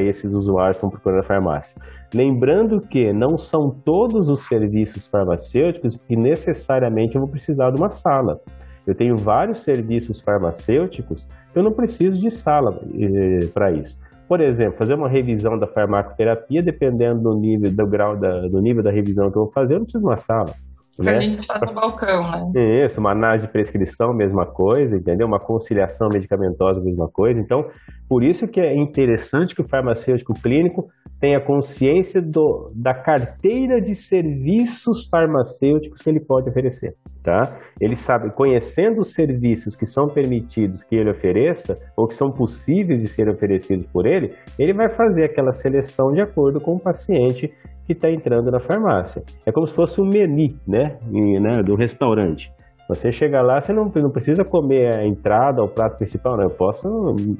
[0.00, 1.80] esses usuários que estão procurando a farmácia.
[2.14, 7.90] Lembrando que não são todos os serviços farmacêuticos que necessariamente eu vou precisar de uma
[7.90, 8.40] sala.
[8.86, 13.98] Eu tenho vários serviços farmacêuticos eu não preciso de sala eh, para isso.
[14.28, 18.82] Por exemplo, fazer uma revisão da farmacoterapia, dependendo do nível, do grau da, do nível
[18.82, 20.52] da revisão que eu vou fazer, eu não preciso de uma sala.
[20.96, 21.16] Que né?
[21.16, 22.84] a gente faz no balcão, né?
[22.84, 25.26] Isso, uma análise de prescrição, mesma coisa, entendeu?
[25.26, 27.38] Uma conciliação medicamentosa, mesma coisa.
[27.38, 27.66] Então,
[28.08, 30.88] por isso que é interessante que o farmacêutico clínico
[31.20, 37.58] tenha consciência do, da carteira de serviços farmacêuticos que ele pode oferecer, tá?
[37.80, 43.00] Ele sabe, conhecendo os serviços que são permitidos que ele ofereça, ou que são possíveis
[43.00, 47.52] de serem oferecidos por ele, ele vai fazer aquela seleção de acordo com o paciente
[47.86, 49.22] que está entrando na farmácia.
[49.46, 50.98] É como se fosse um menu, né,
[51.40, 52.52] né do restaurante.
[52.88, 56.44] Você chega lá, você não, não precisa comer a entrada, o prato principal, não.
[56.44, 56.88] Eu posso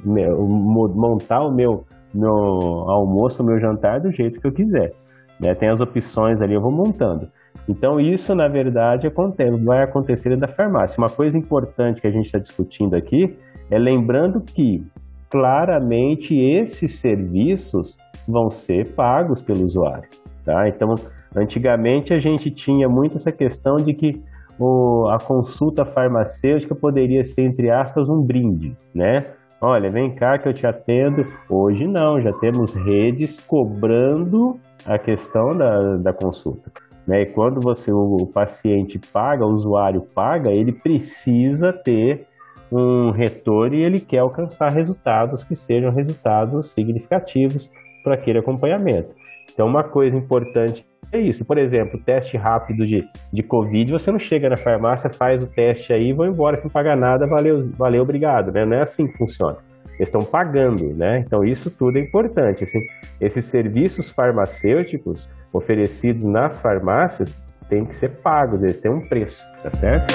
[0.05, 4.91] montar o meu, meu almoço, o meu jantar do jeito que eu quiser.
[5.39, 5.55] Né?
[5.55, 7.29] Tem as opções ali, eu vou montando.
[7.67, 10.97] Então, isso, na verdade, acontece, vai acontecer da farmácia.
[10.97, 13.35] Uma coisa importante que a gente está discutindo aqui
[13.69, 14.83] é lembrando que,
[15.29, 20.09] claramente, esses serviços vão ser pagos pelo usuário.
[20.45, 20.67] Tá?
[20.67, 20.93] Então,
[21.35, 24.21] antigamente a gente tinha muito essa questão de que
[24.59, 29.25] o, a consulta farmacêutica poderia ser, entre aspas, um brinde, né?
[29.59, 31.25] Olha, vem cá que eu te atendo.
[31.49, 36.71] Hoje não, já temos redes cobrando a questão da, da consulta.
[37.07, 37.21] Né?
[37.21, 42.27] E quando você, o, o paciente paga, o usuário paga, ele precisa ter
[42.71, 47.71] um retorno e ele quer alcançar resultados que sejam resultados significativos
[48.03, 49.15] para aquele acompanhamento.
[49.57, 51.43] Então, uma coisa importante é isso.
[51.43, 55.91] Por exemplo, teste rápido de, de Covid, você não chega na farmácia, faz o teste
[55.91, 58.51] aí vai embora sem pagar nada, valeu, valeu, obrigado.
[58.51, 58.63] Né?
[58.63, 59.57] Não é assim que funciona.
[59.95, 61.23] Eles estão pagando, né?
[61.25, 62.63] Então isso tudo é importante.
[62.63, 62.79] Assim,
[63.19, 69.71] esses serviços farmacêuticos oferecidos nas farmácias têm que ser pagos, eles têm um preço, tá
[69.71, 70.13] certo?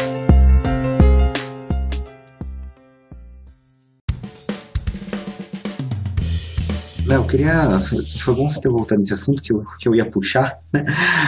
[7.13, 7.79] Léo, queria.
[8.21, 10.83] Foi bom você ter voltado nesse assunto que eu, que eu ia puxar, né?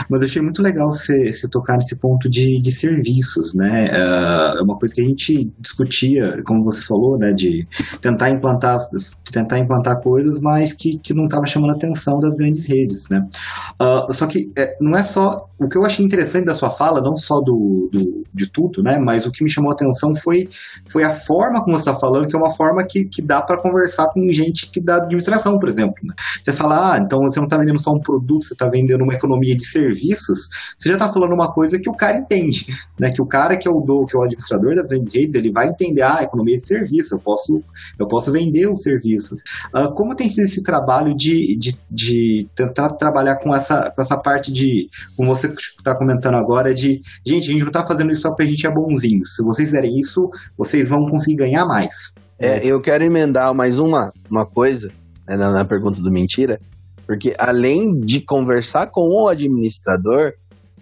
[0.08, 3.88] Mas eu achei muito legal você, você tocar nesse ponto de, de serviços, né?
[3.92, 7.34] É uma coisa que a gente discutia, como você falou, né?
[7.34, 7.66] De
[8.00, 8.78] tentar implantar,
[9.30, 13.26] tentar implantar coisas, mas que, que não estava chamando a atenção das grandes redes, né?
[13.78, 15.48] Uh, só que é, não é só.
[15.60, 18.98] O que eu achei interessante da sua fala, não só do, do, de tudo, né?
[18.98, 20.48] Mas o que me chamou a atenção foi,
[20.86, 23.60] foi a forma como você está falando, que é uma forma que, que dá para
[23.60, 25.73] conversar com gente que dá administração, por exemplo.
[25.74, 26.14] Né?
[26.42, 29.14] Você fala, ah, então você não está vendendo só um produto, você está vendendo uma
[29.14, 32.66] economia de serviços, você já está falando uma coisa que o cara entende,
[32.98, 33.10] né?
[33.10, 35.50] Que o cara que é o do, que é o administrador das grandes redes, ele
[35.50, 37.62] vai entender, ah, economia de serviço, eu posso,
[37.98, 39.40] eu posso vender os serviços.
[39.74, 44.16] Uh, como tem sido esse trabalho de, de, de tentar trabalhar com essa, com essa
[44.16, 48.22] parte de, como você está comentando agora, de, gente, a gente não está fazendo isso
[48.22, 49.24] só porque a gente é bonzinho.
[49.26, 52.12] Se vocês fizerem isso, vocês vão conseguir ganhar mais.
[52.38, 54.90] É, eu quero emendar mais uma, uma coisa
[55.26, 56.60] na, na pergunta do mentira,
[57.06, 60.32] porque além de conversar com o administrador,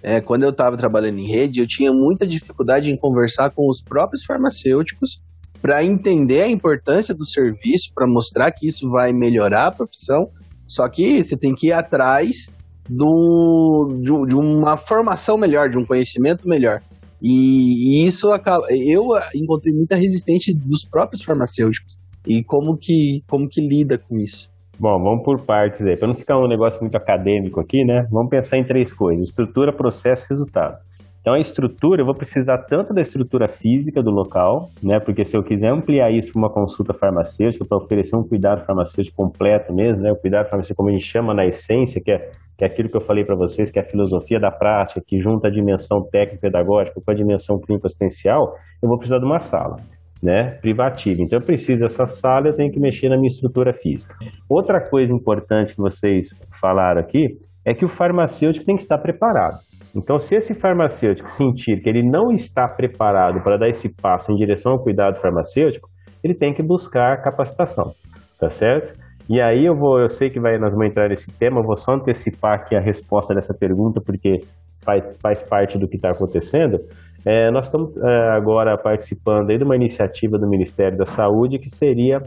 [0.03, 3.81] é, quando eu estava trabalhando em rede, eu tinha muita dificuldade em conversar com os
[3.81, 5.21] próprios farmacêuticos
[5.61, 10.29] para entender a importância do serviço, para mostrar que isso vai melhorar a profissão.
[10.67, 12.51] Só que você tem que ir atrás
[12.89, 16.81] do, de, de uma formação melhor, de um conhecimento melhor.
[17.23, 23.49] E, e isso acaba, eu encontrei muita resistência dos próprios farmacêuticos e como que, como
[23.49, 24.51] que lida com isso?
[24.79, 25.97] Bom, vamos por partes aí.
[25.97, 28.07] Para não ficar um negócio muito acadêmico aqui, né?
[28.11, 30.77] Vamos pensar em três coisas: estrutura, processo resultado.
[31.21, 34.99] Então, a estrutura, eu vou precisar tanto da estrutura física do local, né?
[34.99, 39.17] Porque se eu quiser ampliar isso para uma consulta farmacêutica, para oferecer um cuidado farmacêutico
[39.17, 40.11] completo mesmo, né?
[40.11, 42.19] O cuidado farmacêutico, como a gente chama na essência, que é,
[42.59, 45.21] que é aquilo que eu falei para vocês, que é a filosofia da prática, que
[45.21, 49.77] junta a dimensão técnico-pedagógica com a dimensão clínico-assistencial, eu vou precisar de uma sala
[50.23, 51.21] né, privativa.
[51.21, 54.15] Então eu preciso dessa sala, eu tenho que mexer na minha estrutura física.
[54.49, 56.29] Outra coisa importante que vocês
[56.61, 59.59] falaram aqui é que o farmacêutico tem que estar preparado.
[59.95, 64.37] Então, se esse farmacêutico sentir que ele não está preparado para dar esse passo em
[64.37, 65.89] direção ao cuidado farmacêutico,
[66.25, 67.93] ele tem que buscar capacitação,
[68.41, 68.99] tá certo?
[69.29, 71.77] E aí eu vou, eu sei que vai, nós vamos entrar nesse tema, eu vou
[71.77, 74.39] só antecipar aqui a resposta dessa pergunta, porque
[74.85, 76.79] faz, faz parte do que está acontecendo.
[77.25, 81.69] É, nós estamos é, agora participando aí de uma iniciativa do Ministério da Saúde que
[81.69, 82.21] seria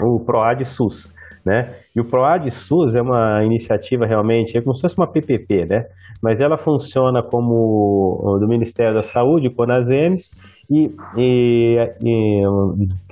[0.00, 1.14] o PROAD SUS.
[1.44, 1.74] Né?
[1.94, 5.86] E o PROAD SUS é uma iniciativa realmente, é como se fosse uma PPP, né?
[6.22, 10.30] mas ela funciona como do Ministério da Saúde, CONASEMES,
[10.68, 12.42] e, e, e,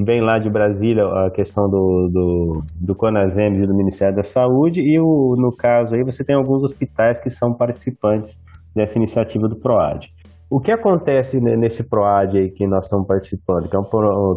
[0.02, 4.80] vem lá de Brasília a questão do, do, do CONASEMES e do Ministério da Saúde,
[4.80, 8.42] e o, no caso aí você tem alguns hospitais que são participantes
[8.74, 10.10] dessa iniciativa do PROAD.
[10.50, 13.84] O que acontece nesse PROAD aí que nós estamos participando, que é, um,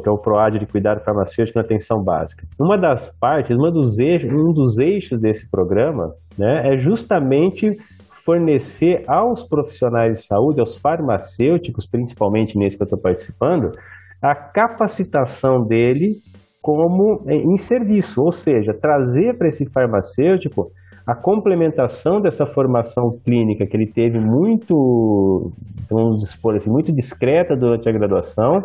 [0.02, 2.48] que é o PROAD de cuidado farmacêutico na atenção básica?
[2.60, 7.72] Uma das partes, uma dos eixos, um dos eixos desse programa né, é justamente
[8.26, 13.72] fornecer aos profissionais de saúde, aos farmacêuticos, principalmente nesse que eu estou participando,
[14.22, 16.16] a capacitação dele
[16.62, 20.70] como em serviço, ou seja, trazer para esse farmacêutico
[21.08, 25.52] a complementação dessa formação clínica que ele teve muito,
[25.90, 28.60] vamos dispor assim, muito discreta durante a graduação,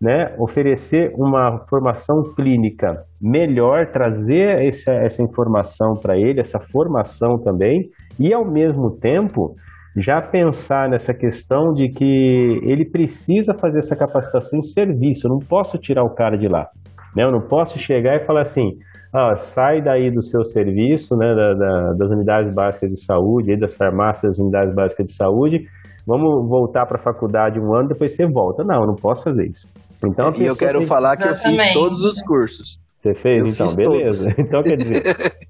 [0.00, 7.90] né, oferecer uma formação clínica melhor, trazer essa, essa informação para ele, essa formação também,
[8.18, 9.54] e ao mesmo tempo
[9.94, 15.38] já pensar nessa questão de que ele precisa fazer essa capacitação em serviço, eu não
[15.38, 16.68] posso tirar o cara de lá,
[17.14, 18.70] né, eu não posso chegar e falar assim,
[19.14, 23.74] ah, sai daí do seu serviço, né, da, da, das unidades básicas de saúde, das
[23.74, 25.66] farmácias, das unidades básicas de saúde,
[26.06, 28.62] vamos voltar para a faculdade um ano, depois você volta.
[28.64, 29.68] Não, eu não posso fazer isso.
[30.04, 30.88] Então, e eu quero tem...
[30.88, 32.80] falar que eu fiz todos os cursos.
[32.96, 33.40] Você fez?
[33.40, 34.32] Eu então, beleza.
[34.32, 34.38] Todos.
[34.46, 35.02] Então, quer dizer,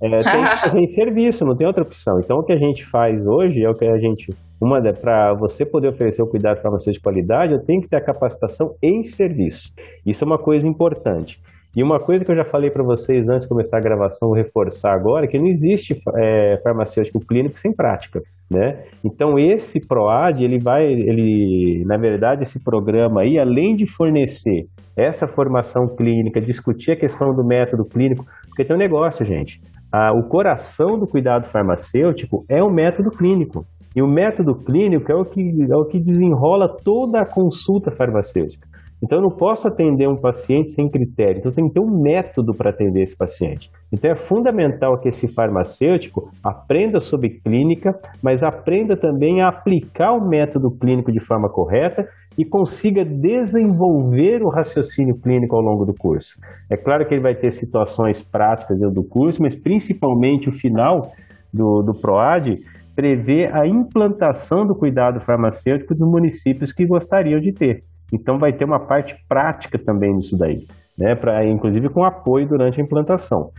[0.02, 2.18] é, tem que fazer em serviço, não tem outra opção.
[2.18, 4.32] Então, o que a gente faz hoje é o que a gente.
[4.60, 8.04] Uma para você poder oferecer o cuidado farmacêutico de qualidade, eu tenho que ter a
[8.04, 9.70] capacitação em serviço.
[10.06, 11.40] Isso é uma coisa importante.
[11.74, 14.36] E uma coisa que eu já falei para vocês antes de começar a gravação, vou
[14.36, 18.20] reforçar agora, é que não existe é, farmacêutico clínico sem prática,
[18.50, 18.84] né?
[19.02, 25.26] Então esse PROAD, ele vai, ele, na verdade, esse programa aí, além de fornecer essa
[25.26, 29.58] formação clínica, discutir a questão do método clínico, porque tem um negócio, gente,
[29.90, 33.64] a, o coração do cuidado farmacêutico é o método clínico.
[33.96, 38.71] E o método clínico é o que, é o que desenrola toda a consulta farmacêutica.
[39.02, 41.38] Então eu não posso atender um paciente sem critério.
[41.38, 43.70] Então tem que ter um método para atender esse paciente.
[43.92, 50.28] Então é fundamental que esse farmacêutico aprenda sobre clínica, mas aprenda também a aplicar o
[50.28, 52.06] método clínico de forma correta
[52.38, 56.36] e consiga desenvolver o raciocínio clínico ao longo do curso.
[56.70, 61.10] É claro que ele vai ter situações práticas do curso, mas principalmente o final
[61.52, 62.60] do, do PROAD
[62.94, 67.80] prevê a implantação do cuidado farmacêutico dos municípios que gostariam de ter.
[68.12, 70.66] Então vai ter uma parte prática também nisso daí,
[70.98, 71.14] né?
[71.14, 73.50] Pra, inclusive com apoio durante a implantação.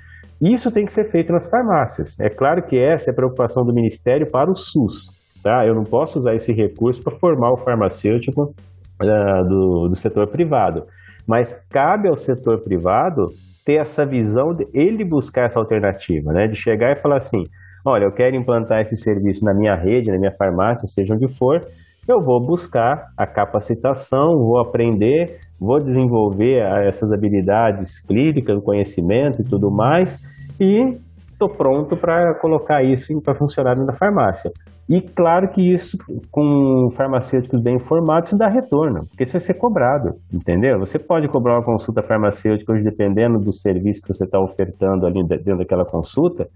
[0.42, 2.20] Isso tem que ser feito nas farmácias.
[2.20, 5.08] É claro que essa é a preocupação do Ministério para o SUS.
[5.42, 5.66] Tá?
[5.66, 10.86] Eu não posso usar esse recurso para formar o farmacêutico uh, do, do setor privado.
[11.28, 13.26] Mas cabe ao setor privado
[13.66, 16.48] ter essa visão de ele buscar essa alternativa, né?
[16.48, 17.44] De chegar e falar assim:
[17.86, 21.62] olha, eu quero implantar esse serviço na minha rede, na minha farmácia, seja onde for,
[22.08, 29.46] eu vou buscar a capacitação, vou aprender, vou desenvolver essas habilidades clínicas, o conhecimento e
[29.46, 30.20] tudo mais,
[30.60, 30.98] e
[31.32, 34.52] estou pronto para colocar isso para funcionar na farmácia.
[34.90, 35.98] E claro que isso,
[36.30, 40.78] com farmacêuticos bem informados, dá retorno, porque isso vai ser cobrado, entendeu?
[40.80, 45.26] Você pode cobrar uma consulta farmacêutica hoje, dependendo do serviço que você está ofertando ali
[45.26, 46.48] dentro daquela consulta,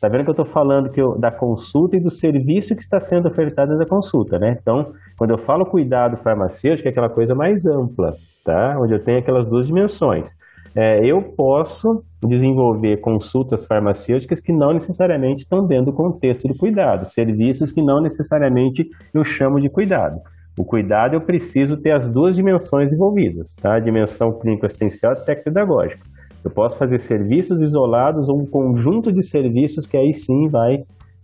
[0.00, 3.00] Tá vendo que eu estou falando que eu, da consulta e do serviço que está
[3.00, 4.58] sendo ofertado da consulta, né?
[4.60, 8.76] Então, quando eu falo cuidado farmacêutico, é aquela coisa mais ampla, tá?
[8.78, 10.36] Onde eu tenho aquelas duas dimensões.
[10.74, 17.06] É, eu posso desenvolver consultas farmacêuticas que não necessariamente estão dentro do contexto do cuidado,
[17.06, 20.20] serviços que não necessariamente eu chamo de cuidado.
[20.58, 23.74] O cuidado eu preciso ter as duas dimensões envolvidas, tá?
[23.76, 26.02] A dimensão clínico-assistencial e técnico-pedagógica.
[26.46, 30.76] Eu posso fazer serviços isolados ou um conjunto de serviços que aí sim vai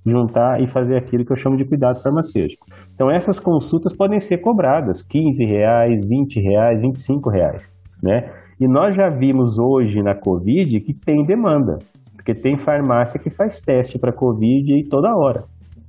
[0.04, 2.66] juntar e fazer aquilo que eu chamo de cuidado farmacêutico.
[2.92, 8.32] Então essas consultas podem ser cobradas 15 reais, 20 reais, 25 reais, né?
[8.60, 11.78] E nós já vimos hoje na Covid que tem demanda,
[12.16, 15.44] porque tem farmácia que faz teste para Covid aí toda hora.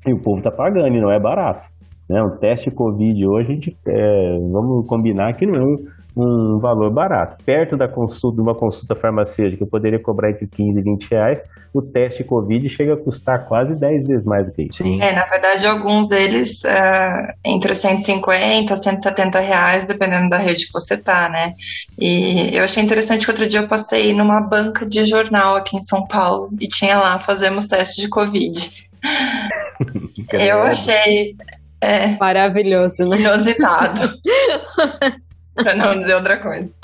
[0.08, 1.68] E o povo está pagando e não é barato.
[2.08, 2.22] Né?
[2.22, 5.76] Um teste Covid hoje, a gente, é, vamos combinar que não é um,
[6.16, 7.44] um valor barato.
[7.44, 11.42] Perto da consulta, de uma consulta farmacêutica, eu poderia cobrar entre 15 e 20 reais.
[11.74, 14.84] O teste Covid chega a custar quase 10 vezes mais do que isso.
[14.84, 15.02] Sim.
[15.02, 20.74] É, na verdade, alguns deles é, entre 150 e 170 reais, dependendo da rede que
[20.74, 21.54] você tá, né?
[21.98, 25.82] E eu achei interessante que outro dia eu passei numa banca de jornal aqui em
[25.82, 28.84] São Paulo e tinha lá, fazemos teste de Covid.
[30.32, 31.36] eu achei
[31.82, 33.18] é, Maravilhoso, né?
[33.18, 34.18] inusitado.
[35.56, 36.76] pra não dizer outra coisa.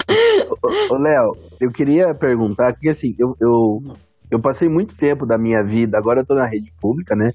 [0.91, 3.81] Ô, Léo, eu queria perguntar, porque assim, eu, eu,
[4.29, 7.31] eu passei muito tempo da minha vida, agora eu tô na rede pública, né?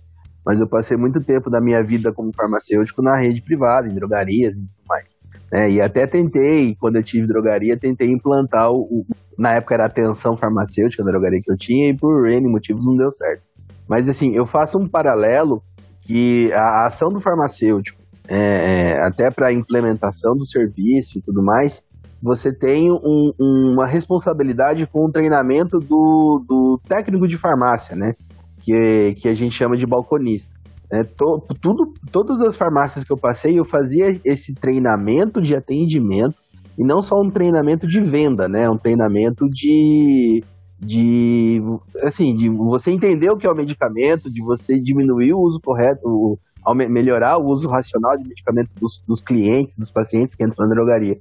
[0.46, 4.56] Mas eu passei muito tempo da minha vida como farmacêutico na rede privada, em drogarias
[4.56, 5.16] e tudo mais.
[5.50, 5.70] Né?
[5.70, 8.82] E até tentei, quando eu tive drogaria, tentei implantar o.
[8.82, 9.06] o
[9.38, 12.86] na época era a atenção farmacêutica da drogaria que eu tinha, e por N motivos
[12.86, 13.42] não deu certo.
[13.88, 15.62] Mas assim, eu faço um paralelo
[16.02, 21.42] que a ação do farmacêutico, é, é, até para a implementação do serviço e tudo
[21.42, 21.82] mais,
[22.22, 28.14] você tem um, uma responsabilidade com o treinamento do, do técnico de farmácia, né?
[28.62, 30.54] Que, que a gente chama de balconista.
[30.90, 36.36] É, to, tudo, todas as farmácias que eu passei, eu fazia esse treinamento de atendimento
[36.78, 38.70] e não só um treinamento de venda, né?
[38.70, 40.42] Um treinamento de,
[40.80, 41.60] de
[42.02, 46.06] assim, de você entender o que é o medicamento, de você diminuir o uso correto,
[46.06, 46.38] o,
[46.72, 51.18] melhorar o uso racional de medicamentos dos, dos clientes, dos pacientes que entram na drogaria.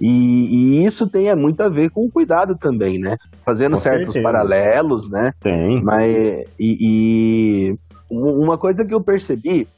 [0.00, 3.16] E, e, isso tem muito a ver com o cuidado também, né?
[3.44, 4.24] Fazendo com certos certeza.
[4.24, 5.32] paralelos, né?
[5.40, 5.82] Tem.
[5.82, 7.78] Mas, e, e,
[8.10, 9.68] uma coisa que eu percebi,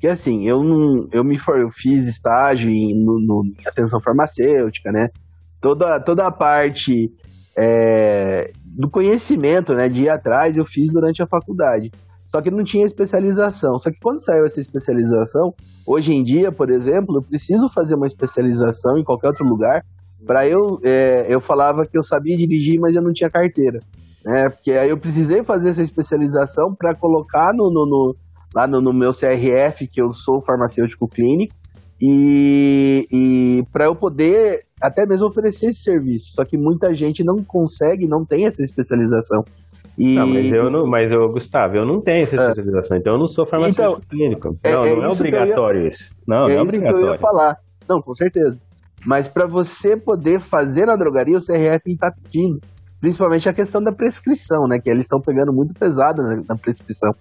[0.00, 4.90] que assim, eu não, eu me eu fiz estágio em, no, no, em atenção farmacêutica,
[4.90, 5.10] né?
[5.60, 7.10] Toda, toda a parte
[7.56, 11.90] é, do conhecimento, né, de ir atrás, eu fiz durante a faculdade.
[12.26, 13.78] Só que não tinha especialização.
[13.78, 15.54] Só que quando saiu essa especialização,
[15.86, 19.82] hoje em dia, por exemplo, eu preciso fazer uma especialização em qualquer outro lugar.
[20.26, 23.78] Para eu, é, eu falava que eu sabia dirigir, mas eu não tinha carteira.
[24.24, 24.50] Né?
[24.50, 28.16] Porque aí eu precisei fazer essa especialização para colocar no, no, no
[28.52, 31.54] lá no, no, meu CRF, que eu sou farmacêutico clínico,
[32.00, 36.32] e, e para eu poder até mesmo oferecer esse serviço.
[36.32, 39.44] Só que muita gente não consegue, não tem essa especialização.
[39.98, 40.14] E...
[40.14, 42.48] Não, mas eu não, mas eu, Gustavo, eu não tenho essa é.
[42.48, 44.54] especialização, então eu não sou farmacêutico então, clínico.
[44.62, 45.88] É, não, é, não é obrigatório ia...
[45.88, 46.10] isso.
[46.26, 46.98] Não, é não é obrigatório.
[46.98, 47.56] Que eu ia falar.
[47.88, 48.60] Não, com certeza.
[49.04, 52.60] Mas para você poder fazer na drogaria, o CRF está pedindo.
[53.00, 54.78] Principalmente a questão da prescrição, né?
[54.82, 57.12] Que eles estão pegando muito pesado na, na prescrição.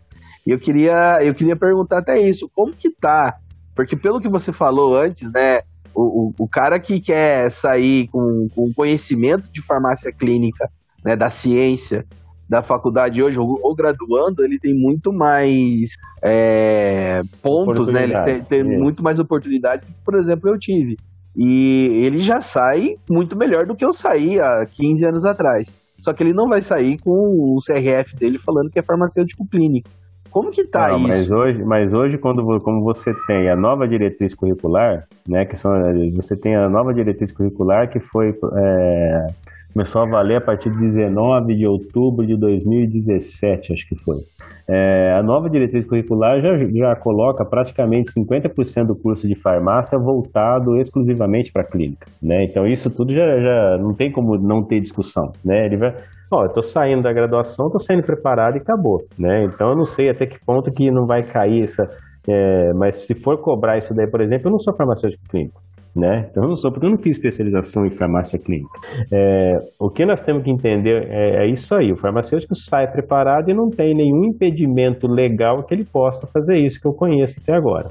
[0.45, 3.35] E eu queria, eu queria perguntar até isso, como que tá?
[3.75, 5.61] Porque pelo que você falou antes, né?
[5.95, 10.69] o, o, o cara que quer sair com, com conhecimento de farmácia clínica,
[11.03, 12.05] né, da ciência,
[12.47, 18.03] da faculdade hoje, ou, graduando, ele tem muito mais é, pontos, né?
[18.03, 20.95] Ele tem, tem muito mais oportunidades que, por exemplo, eu tive.
[21.35, 25.75] E ele já sai muito melhor do que eu saí há 15 anos atrás.
[25.99, 29.89] Só que ele não vai sair com o CRF dele falando que é farmacêutico clínico.
[30.29, 31.07] Como que tá não, isso?
[31.07, 35.71] Mas hoje, mas hoje quando como você tem a nova diretriz curricular, né, que são,
[36.13, 39.27] você tem a nova diretriz curricular que foi é,
[39.75, 44.19] começou a valer a partir de 19 de outubro de 2017, acho que foi.
[44.65, 50.77] É, a nova diretriz curricular já, já coloca praticamente 50% do curso de farmácia voltado
[50.77, 52.45] exclusivamente para a clínica, né?
[52.45, 55.65] Então isso tudo já, já não tem como não ter discussão, né?
[55.65, 55.93] Ele vai,
[56.31, 59.43] ó, eu estou saindo da graduação, estou saindo preparado e acabou, né?
[59.43, 61.85] Então eu não sei até que ponto que não vai cair essa,
[62.29, 65.61] é, mas se for cobrar isso daí, por exemplo, eu não sou farmacêutico clínico
[65.95, 66.27] né?
[66.29, 68.79] Então eu não sou, porque eu não fiz especialização em farmácia clínica.
[69.11, 73.49] É, o que nós temos que entender é, é, isso aí: o farmacêutico sai preparado
[73.49, 77.55] e não tem nenhum impedimento legal que ele possa fazer isso que eu conheço até
[77.55, 77.87] agora.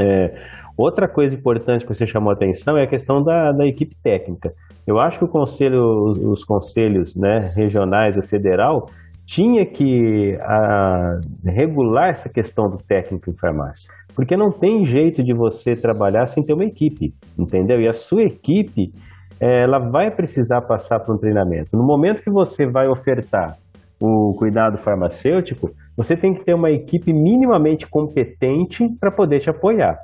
[0.00, 0.34] É,
[0.76, 4.50] outra coisa importante que você chamou a atenção é a questão da, da equipe técnica.
[4.86, 8.86] Eu acho que o conselho, os, os conselhos né, regionais e federal
[9.26, 13.90] tinha que a, regular essa questão do técnico em farmácia.
[14.14, 17.80] Porque não tem jeito de você trabalhar sem ter uma equipe, entendeu?
[17.80, 18.92] E a sua equipe,
[19.40, 21.76] ela vai precisar passar por um treinamento.
[21.76, 23.56] No momento que você vai ofertar
[24.00, 29.96] o cuidado farmacêutico, você tem que ter uma equipe minimamente competente para poder te apoiar.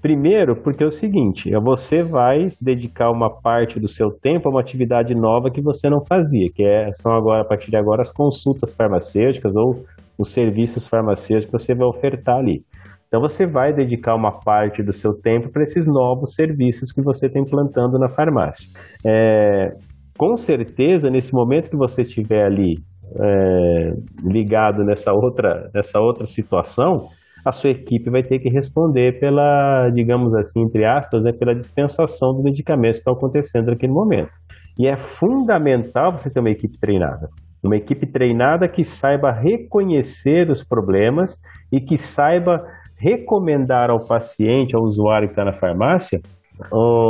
[0.00, 4.50] Primeiro, porque é o seguinte, é você vai dedicar uma parte do seu tempo a
[4.52, 8.00] uma atividade nova que você não fazia, que é, são agora, a partir de agora,
[8.00, 9.84] as consultas farmacêuticas ou
[10.16, 12.62] os serviços farmacêuticos que você vai ofertar ali.
[13.08, 17.26] Então você vai dedicar uma parte do seu tempo para esses novos serviços que você
[17.26, 18.70] está implantando na farmácia.
[19.04, 19.72] É,
[20.16, 22.74] com certeza, nesse momento que você estiver ali
[23.18, 23.92] é,
[24.22, 27.08] ligado nessa outra, nessa outra situação,
[27.44, 32.34] a sua equipe vai ter que responder pela, digamos assim, entre aspas, né, pela dispensação
[32.34, 34.32] do medicamento que está acontecendo naquele momento.
[34.78, 37.28] E é fundamental você ter uma equipe treinada.
[37.62, 41.40] Uma equipe treinada que saiba reconhecer os problemas
[41.72, 42.62] e que saiba
[42.98, 46.20] recomendar ao paciente, ao usuário que está na farmácia,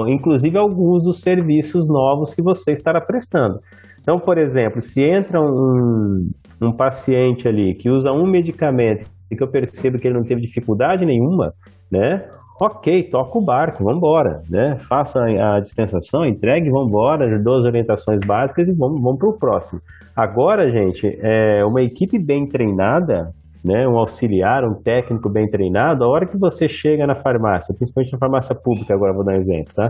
[0.09, 3.59] inclusive alguns dos serviços novos que você estará prestando.
[4.01, 6.30] Então, por exemplo, se entra um,
[6.62, 10.41] um paciente ali que usa um medicamento e que eu percebo que ele não teve
[10.41, 11.53] dificuldade nenhuma,
[11.91, 12.26] né?
[12.61, 14.76] Ok, toca o barco, vamos embora, né?
[14.89, 19.39] Faça a dispensação, entregue, vamos embora, dou as orientações básicas e vamos, vamos para o
[19.39, 19.80] próximo.
[20.16, 23.30] Agora, gente, é uma equipe bem treinada
[23.65, 28.13] né, um auxiliar, um técnico bem treinado, a hora que você chega na farmácia, principalmente
[28.13, 29.89] na farmácia pública, agora vou dar um exemplo, tá?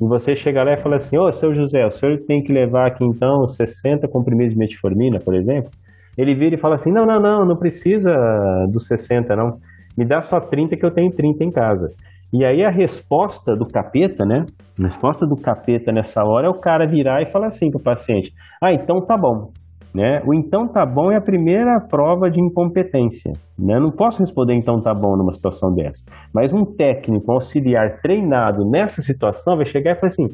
[0.00, 2.86] E você chega lá e fala assim, ô, seu José, o senhor tem que levar
[2.86, 5.70] aqui então 60 comprimidos de metformina, por exemplo.
[6.16, 8.10] Ele vira e fala assim, não, não, não, não precisa
[8.70, 9.58] dos 60, não.
[9.96, 11.88] Me dá só 30 que eu tenho 30 em casa.
[12.32, 14.46] E aí a resposta do capeta, né?
[14.80, 18.32] A resposta do capeta nessa hora é o cara virar e falar assim pro paciente,
[18.60, 19.50] ah, então tá bom,
[19.94, 20.22] né?
[20.26, 23.32] O então tá bom é a primeira prova de incompetência.
[23.58, 23.78] Né?
[23.78, 26.04] Não posso responder então tá bom numa situação dessa.
[26.34, 30.28] Mas um técnico auxiliar treinado nessa situação vai chegar e falar assim: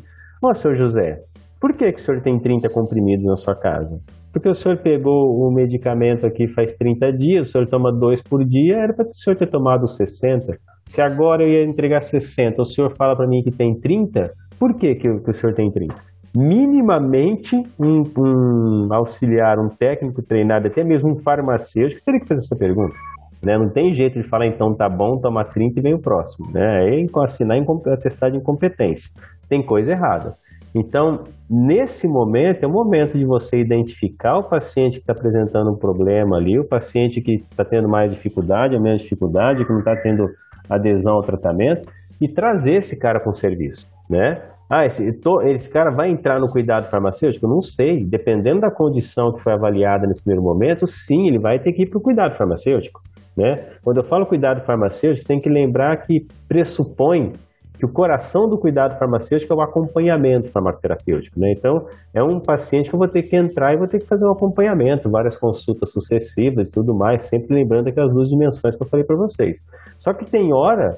[0.44, 1.18] Ó, oh, seu José,
[1.60, 3.98] por que, que o senhor tem 30 comprimidos na sua casa?
[4.32, 8.44] Porque o senhor pegou o medicamento aqui faz 30 dias, o senhor toma dois por
[8.44, 10.56] dia, era para o senhor ter tomado 60.
[10.86, 14.74] Se agora eu ia entregar 60, o senhor fala para mim que tem 30, por
[14.76, 15.94] que, que, que o senhor tem 30?
[16.34, 22.56] Minimamente um, um, auxiliar, um técnico treinado, até mesmo um farmacêutico, teria que fazer essa
[22.56, 22.94] pergunta.
[23.42, 23.56] Né?
[23.56, 26.50] Não tem jeito de falar, então tá bom, toma 30 e vem o próximo.
[26.52, 27.02] Né?
[27.02, 27.58] É assinar
[27.92, 29.10] atestado de incompetência.
[29.48, 30.36] Tem coisa errada.
[30.74, 35.76] Então, nesse momento, é o momento de você identificar o paciente que está apresentando um
[35.76, 39.96] problema ali, o paciente que está tendo mais dificuldade ou menos dificuldade, que não está
[39.96, 40.28] tendo
[40.68, 41.88] adesão ao tratamento,
[42.20, 44.42] e trazer esse cara com o serviço, né?
[44.70, 47.48] Ah, esse, tô, esse cara vai entrar no cuidado farmacêutico?
[47.48, 48.04] Não sei.
[48.04, 51.88] Dependendo da condição que foi avaliada nesse primeiro momento, sim, ele vai ter que ir
[51.88, 53.00] para o cuidado farmacêutico.
[53.36, 53.54] Né?
[53.82, 57.32] Quando eu falo cuidado farmacêutico, tem que lembrar que pressupõe
[57.78, 61.38] que o coração do cuidado farmacêutico é o acompanhamento farmacoterapêutico.
[61.38, 61.54] Né?
[61.56, 64.26] Então, é um paciente que eu vou ter que entrar e vou ter que fazer
[64.26, 68.88] um acompanhamento, várias consultas sucessivas e tudo mais, sempre lembrando aquelas duas dimensões que eu
[68.88, 69.60] falei para vocês.
[69.96, 70.96] Só que tem hora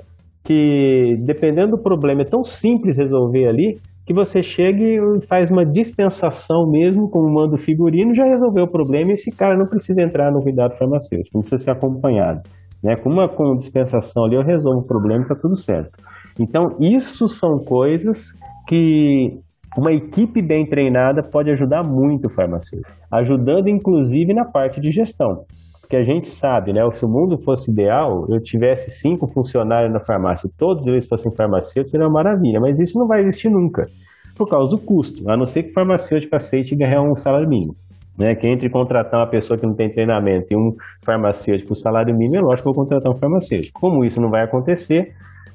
[0.51, 3.75] que, dependendo do problema, é tão simples resolver ali
[4.05, 8.69] que você chega e faz uma dispensação mesmo, como manda o figurino, já resolveu o
[8.69, 12.41] problema e esse cara não precisa entrar no cuidado farmacêutico, não precisa ser acompanhado.
[12.83, 12.97] Né?
[12.97, 15.93] Com uma com dispensação ali eu resolvo o problema e está tudo certo.
[16.37, 18.33] Então, isso são coisas
[18.67, 19.39] que
[19.79, 25.45] uma equipe bem treinada pode ajudar muito o farmacêutico, ajudando inclusive na parte de gestão.
[25.91, 26.89] Porque a gente sabe, né?
[26.95, 31.91] Se o mundo fosse ideal, eu tivesse cinco funcionários na farmácia, todos eles fossem farmacêuticos,
[31.91, 33.89] seria uma maravilha, mas isso não vai existir nunca,
[34.37, 37.75] por causa do custo, a não ser que o farmacêutico aceite ganhar um salário mínimo.
[38.17, 40.75] Né, que entre contratar uma pessoa que não tem treinamento e um
[41.05, 43.81] farmacêutico com salário mínimo, é lógico que eu vou contratar um farmacêutico.
[43.81, 45.09] Como isso não vai acontecer,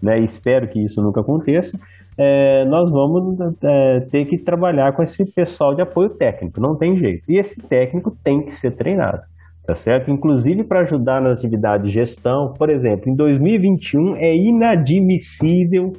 [0.03, 1.77] né, espero que isso nunca aconteça,
[2.17, 6.97] é, nós vamos é, ter que trabalhar com esse pessoal de apoio técnico, não tem
[6.97, 7.23] jeito.
[7.29, 9.21] E esse técnico tem que ser treinado,
[9.66, 10.11] tá certo?
[10.11, 15.91] Inclusive para ajudar nas atividades de gestão, por exemplo, em 2021 é inadmissível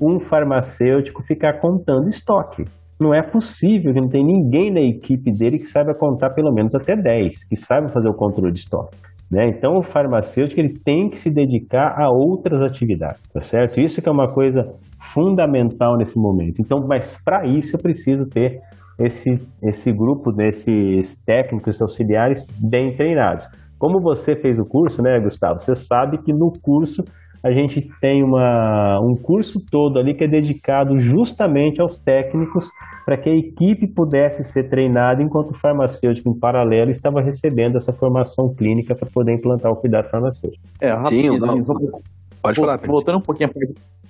[0.00, 2.64] um farmacêutico ficar contando estoque.
[3.00, 6.74] Não é possível que não tem ninguém na equipe dele que saiba contar pelo menos
[6.74, 8.96] até 10, que saiba fazer o controle de estoque.
[9.30, 9.48] Né?
[9.48, 13.80] Então, o farmacêutico ele tem que se dedicar a outras atividades, tá certo?
[13.80, 14.64] Isso que é uma coisa
[15.12, 16.60] fundamental nesse momento.
[16.60, 18.60] Então, mas para isso eu preciso ter
[18.98, 23.46] esse, esse grupo desses técnicos auxiliares bem treinados.
[23.78, 25.60] Como você fez o curso, né, Gustavo?
[25.60, 27.04] Você sabe que no curso
[27.44, 32.70] a gente tem uma, um curso todo ali que é dedicado justamente aos técnicos
[33.04, 37.92] para que a equipe pudesse ser treinada enquanto o farmacêutico, em paralelo, estava recebendo essa
[37.92, 40.64] formação clínica para poder implantar o cuidado farmacêutico.
[40.80, 42.02] É, rapidinho, Sim, não,
[42.40, 42.78] pode falar.
[42.78, 43.50] Voltando um pouquinho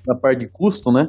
[0.06, 1.08] na parte de custo, né?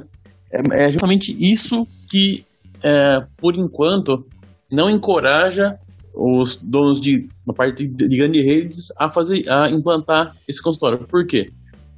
[0.52, 2.44] É, é justamente isso que,
[2.86, 4.26] é, por enquanto,
[4.72, 5.78] não encoraja
[6.14, 11.06] os donos de uma parte de, de grandes redes a fazer a implantar esse consultório.
[11.08, 11.48] Por quê?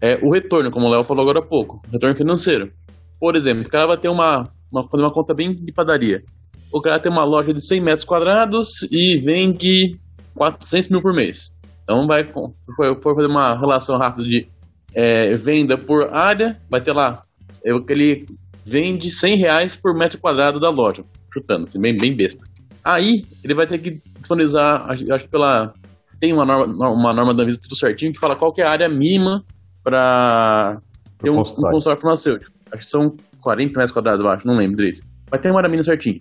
[0.01, 2.71] é o retorno, como o Léo falou agora há pouco, retorno financeiro.
[3.19, 6.23] Por exemplo, o cara vai ter uma, uma, uma conta bem de padaria.
[6.71, 9.97] O cara tem uma loja de 100 metros quadrados e vende
[10.35, 11.51] 400 mil por mês.
[11.83, 12.53] Então, vai, for,
[13.01, 14.47] fazer uma relação rápida de
[14.93, 17.21] é, venda por área, vai ter lá,
[17.65, 18.27] é, ele
[18.67, 21.03] vende 100 reais por metro quadrado da loja,
[21.33, 22.45] chutando, assim, bem, bem besta.
[22.83, 25.73] Aí, ele vai ter que disponibilizar, acho que pela.
[26.19, 28.71] Tem uma norma, uma norma da Visa tudo certinho que fala qual que é a
[28.71, 29.43] área mínima
[29.83, 30.81] para
[31.19, 32.51] ter um, um consultório farmacêutico.
[32.71, 35.01] Acho que são 40 metros quadrados, eu acho, não lembro direito.
[35.29, 36.19] Vai ter uma mínima certinho.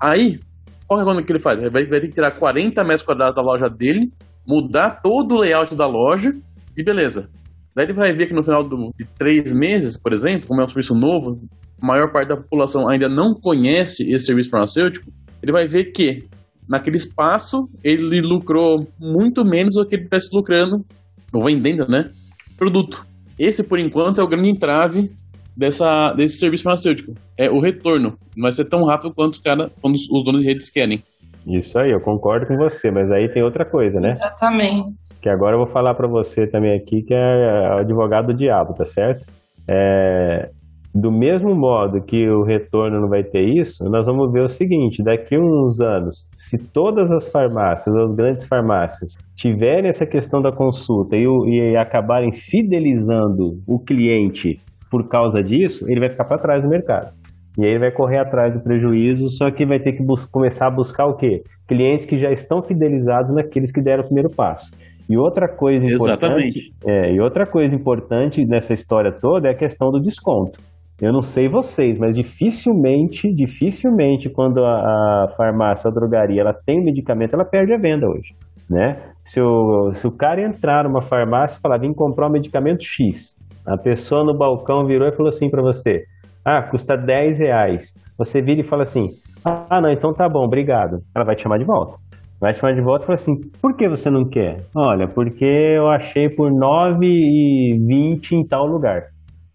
[0.00, 0.38] Aí,
[0.86, 1.58] qual é o que ele faz?
[1.60, 4.12] Ele vai, vai ter que tirar 40 metros quadrados da loja dele,
[4.46, 6.34] mudar todo o layout da loja
[6.76, 7.30] e beleza.
[7.74, 10.64] Daí ele vai ver que no final do, de três meses, por exemplo, como é
[10.64, 11.40] um serviço novo,
[11.80, 15.10] a maior parte da população ainda não conhece esse serviço farmacêutico,
[15.42, 16.24] ele vai ver que
[16.68, 20.84] naquele espaço ele lucrou muito menos do que ele estivesse lucrando,
[21.32, 22.10] ou vendendo, né?
[22.56, 23.06] Produto.
[23.38, 25.10] Esse, por enquanto, é o grande entrave
[25.56, 27.14] dessa, desse serviço farmacêutico.
[27.36, 28.18] É o retorno.
[28.36, 31.02] Não vai ser tão rápido quanto os, cara, quando os donos de redes querem.
[31.46, 34.10] Isso aí, eu concordo com você, mas aí tem outra coisa, né?
[34.10, 34.92] Exatamente.
[35.22, 38.74] Que agora eu vou falar para você também aqui, que é o advogado do diabo,
[38.74, 39.26] tá certo?
[39.66, 40.50] É,
[40.94, 45.02] do mesmo modo que o retorno não vai ter isso, nós vamos ver o seguinte:
[45.02, 50.50] daqui a uns anos, se todas as farmácias, as grandes farmácias, tiverem essa questão da
[50.50, 54.56] consulta e, e acabarem fidelizando o cliente
[54.90, 57.12] por causa disso, ele vai ficar para trás do mercado.
[57.58, 60.70] E aí ele vai correr atrás do prejuízo, só que vai ter que começar a
[60.70, 61.42] buscar o quê?
[61.66, 64.70] Clientes que já estão fidelizados naqueles que deram o primeiro passo.
[65.10, 69.90] E outra coisa importante, é, e outra coisa importante nessa história toda é a questão
[69.90, 70.60] do desconto.
[71.00, 76.82] Eu não sei vocês, mas dificilmente, dificilmente quando a, a farmácia, a drogaria, ela tem
[76.82, 78.34] medicamento, ela perde a venda hoje,
[78.68, 78.96] né?
[79.24, 83.38] Se o, se o cara entrar numa farmácia e falar, vim comprar um medicamento X,
[83.64, 86.04] a pessoa no balcão virou e falou assim para você,
[86.44, 87.94] ah, custa 10 reais.
[88.18, 89.06] Você vira e fala assim,
[89.44, 90.98] ah, não, então tá bom, obrigado.
[91.14, 91.94] Ela vai te chamar de volta.
[92.40, 94.56] Vai te chamar de volta e fala assim, por que você não quer?
[94.74, 99.02] Olha, porque eu achei por 9,20 em tal lugar.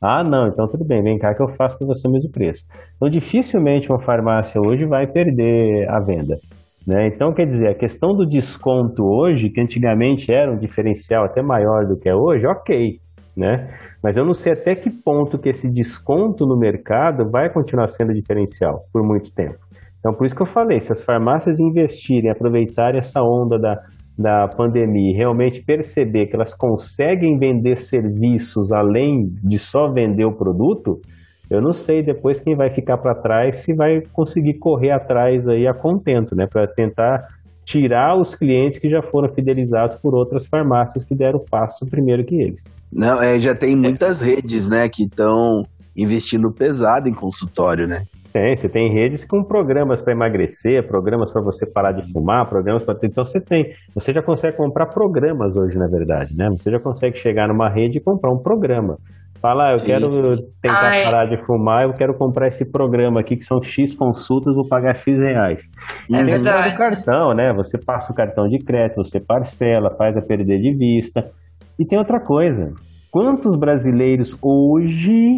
[0.06, 2.66] Ah, não, então tudo bem, vem cá que eu faço para você o mesmo preço.
[2.98, 6.36] Então, dificilmente uma farmácia hoje vai perder a venda.
[6.86, 7.08] Né?
[7.08, 11.86] Então, quer dizer, a questão do desconto hoje, que antigamente era um diferencial até maior
[11.88, 13.00] do que é hoje, ok.
[13.38, 13.70] Né?
[14.04, 18.14] Mas eu não sei até que ponto que esse desconto no mercado vai continuar sendo
[18.14, 19.56] diferencial por muito tempo.
[20.00, 23.80] Então, por isso que eu falei, se as farmácias investirem, aproveitarem essa onda da,
[24.18, 30.32] da pandemia e realmente perceber que elas conseguem vender serviços além de só vender o
[30.32, 31.02] produto,
[31.50, 35.68] eu não sei depois quem vai ficar para trás se vai conseguir correr atrás aí
[35.68, 37.28] a contento, né, para tentar
[37.66, 42.36] tirar os clientes que já foram fidelizados por outras farmácias que deram passo primeiro que
[42.36, 42.64] eles.
[42.92, 45.64] Não, é, já tem muitas redes, né, que estão
[45.96, 48.04] investindo pesado em consultório, né?
[48.34, 52.84] Tem, você tem redes com programas para emagrecer, programas para você parar de fumar, programas
[52.84, 52.96] para.
[53.04, 53.66] Então você tem.
[53.94, 56.50] Você já consegue comprar programas hoje, na verdade, né?
[56.50, 58.98] Você já consegue chegar numa rede e comprar um programa.
[59.40, 60.08] Fala, eu Sim, quero
[60.62, 61.04] tentar Ah, é.
[61.04, 64.96] parar de fumar, eu quero comprar esse programa aqui que são X consultas, vou pagar
[64.96, 65.64] X reais.
[66.12, 66.74] É Tem verdade.
[66.74, 67.54] o cartão, né?
[67.58, 71.22] Você passa o cartão de crédito, você parcela, faz a perder de vista.
[71.78, 72.72] E tem outra coisa.
[73.12, 75.38] Quantos brasileiros hoje,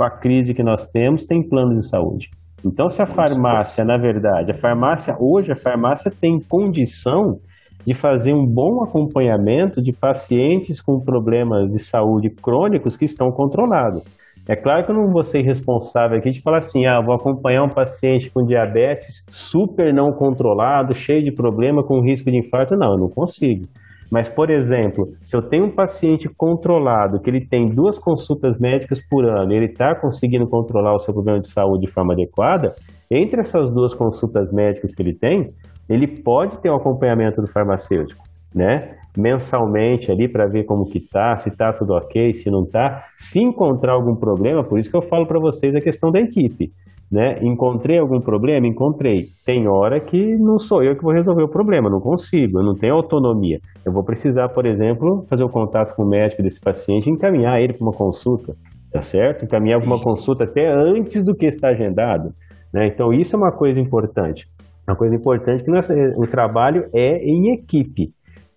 [0.00, 2.30] com a crise que nós temos, têm planos de saúde?
[2.64, 7.36] Então, se a farmácia, na verdade, a farmácia, hoje a farmácia tem condição
[7.86, 14.02] de fazer um bom acompanhamento de pacientes com problemas de saúde crônicos que estão controlados.
[14.48, 17.62] É claro que eu não vou ser responsável aqui de falar assim, ah, vou acompanhar
[17.62, 22.74] um paciente com diabetes super não controlado, cheio de problema, com risco de infarto.
[22.74, 23.66] Não, eu não consigo.
[24.10, 28.98] Mas, por exemplo, se eu tenho um paciente controlado, que ele tem duas consultas médicas
[29.08, 32.74] por ano, ele está conseguindo controlar o seu problema de saúde de forma adequada,
[33.10, 35.52] entre essas duas consultas médicas que ele tem,
[35.88, 38.22] ele pode ter um acompanhamento do farmacêutico,
[38.54, 38.96] né?
[39.16, 43.02] Mensalmente ali para ver como que tá, se tá tudo ok, se não tá.
[43.16, 46.70] Se encontrar algum problema, por isso que eu falo para vocês a questão da equipe,
[47.10, 47.38] né?
[47.42, 48.66] Encontrei algum problema?
[48.66, 49.28] Encontrei.
[49.44, 52.74] Tem hora que não sou eu que vou resolver o problema, não consigo, eu não
[52.74, 53.58] tenho autonomia.
[53.84, 57.60] Eu vou precisar, por exemplo, fazer o contato com o médico desse paciente e encaminhar
[57.60, 58.54] ele para uma consulta,
[58.92, 59.44] tá certo?
[59.44, 62.28] Encaminhar para uma consulta até antes do que está agendado,
[62.72, 62.86] né?
[62.86, 64.46] Então isso é uma coisa importante.
[64.88, 68.10] Uma coisa importante que nós- o trabalho é em equipe.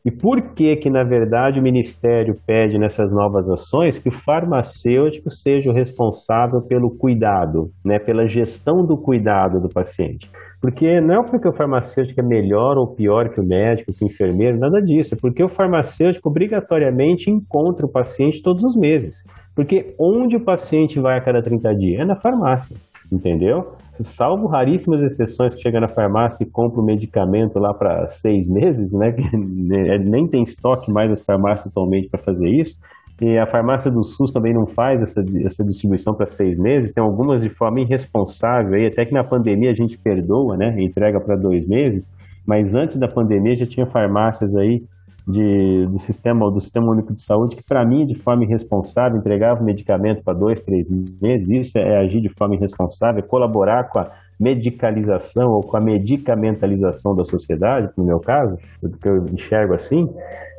[0.06, 5.32] E por que que, na verdade, o Ministério pede nessas novas ações que o farmacêutico
[5.32, 10.30] seja o responsável pelo cuidado, né, pela gestão do cuidado do paciente?
[10.62, 14.08] Porque não é porque o farmacêutico é melhor ou pior que o médico, que o
[14.08, 15.14] enfermeiro, nada disso.
[15.14, 19.24] É porque o farmacêutico obrigatoriamente encontra o paciente todos os meses.
[19.56, 22.01] Porque onde o paciente vai a cada 30 dias?
[22.01, 22.76] É na farmácia
[23.14, 23.76] entendeu?
[24.02, 28.94] Salvo raríssimas exceções que chega na farmácia e compra o medicamento lá para seis meses,
[28.94, 29.12] né?
[29.12, 32.80] Que nem tem estoque mais as farmácias atualmente para fazer isso.
[33.22, 37.04] E a farmácia do SUS também não faz essa, essa distribuição para seis meses, tem
[37.04, 40.76] algumas de forma irresponsável, aí, até que na pandemia a gente perdoa, né?
[40.82, 42.12] Entrega para dois meses,
[42.46, 44.84] mas antes da pandemia já tinha farmácias aí
[45.28, 49.63] de, do, sistema, do Sistema Único de Saúde, que para mim, de forma irresponsável, entregava
[49.63, 50.88] medicamento para dois, três
[51.21, 51.49] meses.
[51.49, 57.15] Isso é agir de forma irresponsável, é colaborar com a medicalização ou com a medicamentalização
[57.15, 58.57] da sociedade, no meu caso,
[59.01, 60.09] que eu enxergo assim.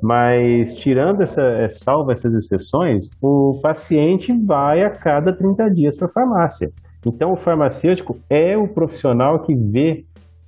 [0.03, 6.11] Mas, tirando essa, salvo essas exceções, o paciente vai a cada 30 dias para a
[6.13, 6.71] farmácia.
[7.07, 10.05] Então, o farmacêutico é o profissional que vê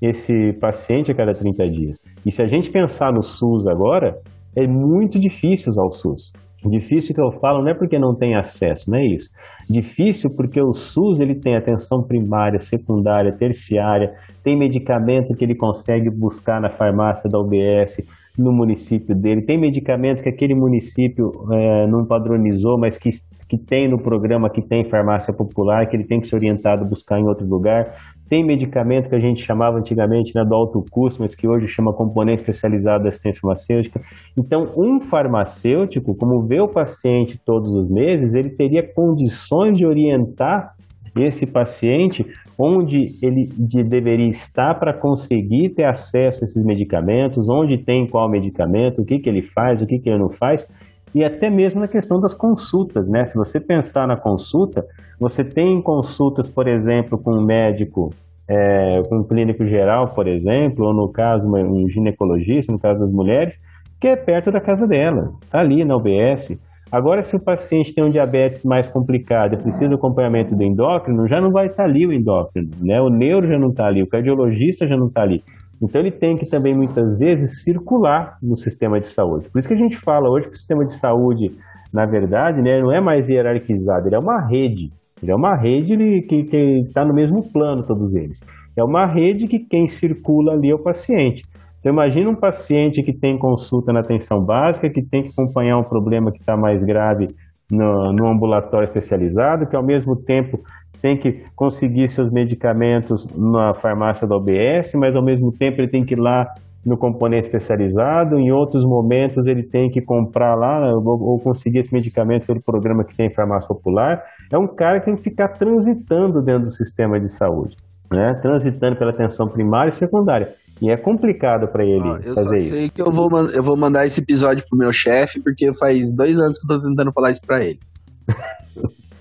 [0.09, 1.99] esse paciente a cada 30 dias.
[2.25, 4.13] E se a gente pensar no SUS agora,
[4.57, 6.33] é muito difícil usar o SUS.
[6.65, 9.31] Difícil que eu falo não é porque não tem acesso, não é isso.
[9.69, 16.11] Difícil porque o SUS ele tem atenção primária, secundária, terciária, tem medicamento que ele consegue
[16.11, 17.99] buscar na farmácia da UBS,
[18.39, 23.09] no município dele, tem medicamento que aquele município é, não padronizou, mas que,
[23.49, 26.89] que tem no programa que tem farmácia popular, que ele tem que ser orientado a
[26.89, 27.85] buscar em outro lugar.
[28.29, 31.93] Tem medicamento que a gente chamava antigamente né, do alto custo, mas que hoje chama
[31.93, 34.01] componente especializado da assistência farmacêutica.
[34.37, 40.75] Então, um farmacêutico, como vê o paciente todos os meses, ele teria condições de orientar
[41.17, 42.27] esse paciente
[42.59, 48.29] onde ele de, deveria estar para conseguir ter acesso a esses medicamentos, onde tem qual
[48.29, 50.71] medicamento, o que, que ele faz, o que, que ele não faz,
[51.17, 53.25] e até mesmo na questão das consultas, né?
[53.25, 54.85] Se você pensar na consulta,
[55.19, 58.11] você tem consultas, por exemplo, com um médico,
[58.47, 63.11] é, com um clínico geral, por exemplo, ou no caso, um ginecologista, no caso das
[63.11, 63.59] mulheres,
[63.99, 66.61] que é perto da casa dela, tá ali na UBS.
[66.93, 71.27] Agora, se o paciente tem um diabetes mais complicado e precisa do acompanhamento do endócrino,
[71.27, 73.01] já não vai estar ali o endócrino, né?
[73.01, 75.41] O neuro já não está ali, o cardiologista já não está ali.
[75.83, 79.51] Então, ele tem que também, muitas vezes, circular no sistema de saúde.
[79.51, 81.49] Por isso que a gente fala hoje que o sistema de saúde,
[81.93, 84.91] na verdade, né, não é mais hierarquizado, ele é uma rede.
[85.23, 85.97] Ele é uma rede
[86.29, 86.45] que
[86.87, 88.41] está no mesmo plano, todos eles.
[88.77, 91.43] É uma rede que quem circula ali é o paciente.
[91.79, 95.85] Então, imagina um paciente que tem consulta na atenção básica, que tem que acompanhar um
[95.85, 97.29] problema que está mais grave
[97.71, 100.59] no, no, ambulatório especializado, que ao mesmo tempo
[101.01, 106.05] tem que conseguir seus medicamentos na farmácia da OBS, mas ao mesmo tempo ele tem
[106.05, 106.47] que ir lá
[106.87, 111.93] no componente especializado, em outros momentos ele tem que comprar lá ou, ou conseguir esse
[111.93, 114.23] medicamento pelo programa que tem em farmácia popular.
[114.53, 117.77] É um cara que tem que ficar transitando dentro do sistema de saúde,
[118.09, 118.39] né?
[118.41, 120.55] transitando pela atenção primária e secundária.
[120.81, 122.75] E é complicado para ele eu fazer isso.
[122.75, 126.39] sei que eu vou, eu vou mandar esse episódio pro meu chefe, porque faz dois
[126.39, 127.81] anos que eu tô tentando falar isso pra ele.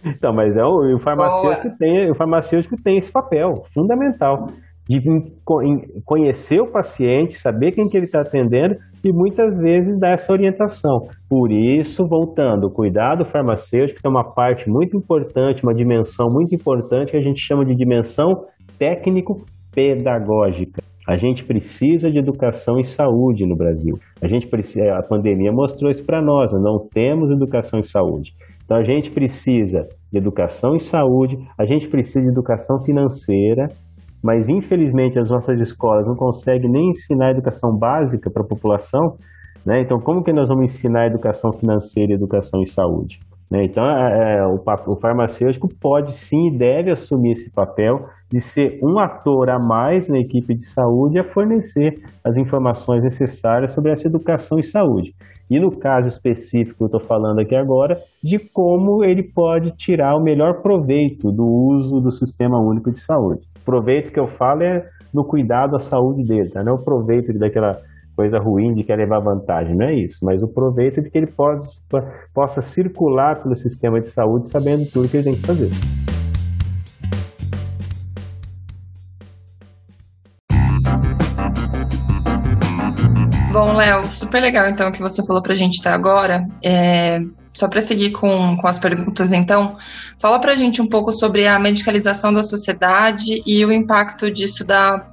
[0.05, 4.47] Então, mas é o, o farmacêutico tem, o farmacêutico tem esse papel fundamental.
[4.87, 5.01] de
[6.05, 10.99] conhecer o paciente, saber quem que ele está atendendo e muitas vezes dar essa orientação.
[11.27, 17.09] Por isso, voltando, o cuidado farmacêutico é uma parte muito importante, uma dimensão muito importante
[17.11, 18.43] que a gente chama de dimensão
[18.77, 20.83] técnico-pedagógica.
[21.07, 23.93] A gente precisa de educação em saúde no Brasil.
[24.21, 28.31] A gente precisa, a pandemia mostrou isso para nós, não temos educação em saúde.
[28.65, 33.67] Então a gente precisa de educação em saúde, a gente precisa de educação financeira,
[34.23, 39.17] mas infelizmente as nossas escolas não conseguem nem ensinar educação básica para a população,
[39.63, 39.81] né?
[39.81, 43.19] Então como que nós vamos ensinar educação financeira e educação em saúde?
[43.49, 43.65] Né?
[43.65, 48.79] Então é, é, o, o farmacêutico pode sim e deve assumir esse papel de ser
[48.83, 51.93] um ator a mais na equipe de saúde a fornecer
[52.23, 55.13] as informações necessárias sobre essa educação em saúde.
[55.49, 60.15] E no caso específico que eu estou falando aqui agora, de como ele pode tirar
[60.15, 63.41] o melhor proveito do uso do Sistema Único de Saúde.
[63.61, 66.63] O proveito que eu falo é no cuidado à saúde dele, tá?
[66.63, 67.73] não é o proveito daquela
[68.15, 71.27] coisa ruim de querer levar vantagem, não é isso, mas o proveito de que ele
[71.27, 71.67] pode,
[72.33, 75.69] possa circular pelo sistema de saúde sabendo tudo que ele tem que fazer.
[83.51, 86.45] Bom, Léo, super legal então o que você falou pra gente até agora.
[86.61, 87.21] É,
[87.53, 89.77] só para seguir com, com as perguntas, então,
[90.19, 95.07] fala pra gente um pouco sobre a medicalização da sociedade e o impacto disso da.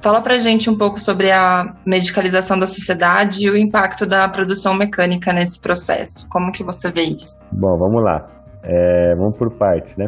[0.00, 4.74] Fala pra gente um pouco sobre a medicalização da sociedade e o impacto da produção
[4.74, 6.26] mecânica nesse processo.
[6.28, 7.34] Como que você vê isso?
[7.50, 8.26] Bom, vamos lá.
[8.62, 10.06] É, vamos por partes, né?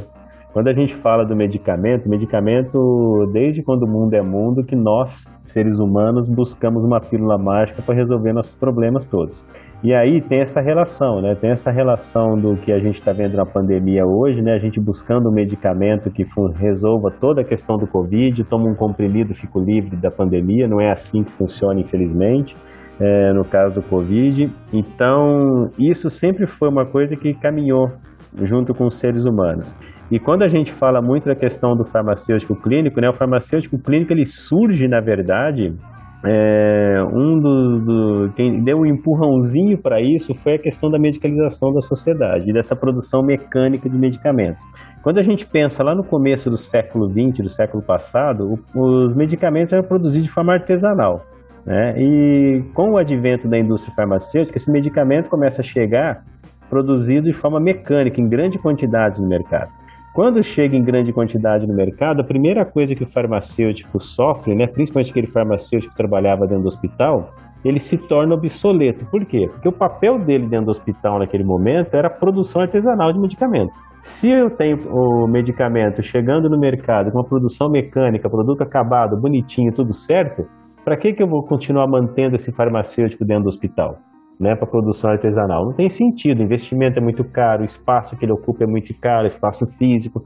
[0.53, 5.33] Quando a gente fala do medicamento, medicamento, desde quando o mundo é mundo, que nós,
[5.45, 9.47] seres humanos, buscamos uma pílula mágica para resolver nossos problemas todos.
[9.83, 11.35] E aí tem essa relação, né?
[11.35, 14.53] Tem essa relação do que a gente está vendo na pandemia hoje, né?
[14.53, 16.23] A gente buscando um medicamento que
[16.55, 20.69] resolva toda a questão do Covid, toma um comprimido, fico livre da pandemia.
[20.69, 22.55] Não é assim que funciona, infelizmente.
[23.03, 24.51] É, no caso do Covid.
[24.75, 27.89] Então, isso sempre foi uma coisa que caminhou
[28.43, 29.75] junto com os seres humanos.
[30.11, 34.13] E quando a gente fala muito da questão do farmacêutico clínico, né, o farmacêutico clínico
[34.13, 35.73] ele surge, na verdade,
[36.23, 41.73] é, um do, do, quem deu um empurrãozinho para isso foi a questão da medicalização
[41.73, 44.63] da sociedade, dessa produção mecânica de medicamentos.
[45.03, 49.73] Quando a gente pensa lá no começo do século XX, do século passado, os medicamentos
[49.73, 51.25] eram produzidos de forma artesanal.
[51.65, 51.95] Né?
[51.99, 56.23] E com o advento da indústria farmacêutica, esse medicamento começa a chegar
[56.69, 59.71] produzido de forma mecânica, em grande quantidade no mercado.
[60.21, 64.67] Quando chega em grande quantidade no mercado, a primeira coisa que o farmacêutico sofre, né,
[64.67, 67.31] principalmente aquele farmacêutico que trabalhava dentro do hospital,
[67.65, 69.07] ele se torna obsoleto.
[69.07, 69.49] Por quê?
[69.51, 73.73] Porque o papel dele dentro do hospital naquele momento era a produção artesanal de medicamento.
[74.03, 79.73] Se eu tenho o medicamento chegando no mercado com uma produção mecânica, produto acabado, bonitinho,
[79.73, 80.43] tudo certo,
[80.85, 83.97] para que, que eu vou continuar mantendo esse farmacêutico dentro do hospital?
[84.41, 85.67] Né, para produção artesanal.
[85.67, 88.99] Não tem sentido, o investimento é muito caro, o espaço que ele ocupa é muito
[88.99, 90.25] caro, espaço físico.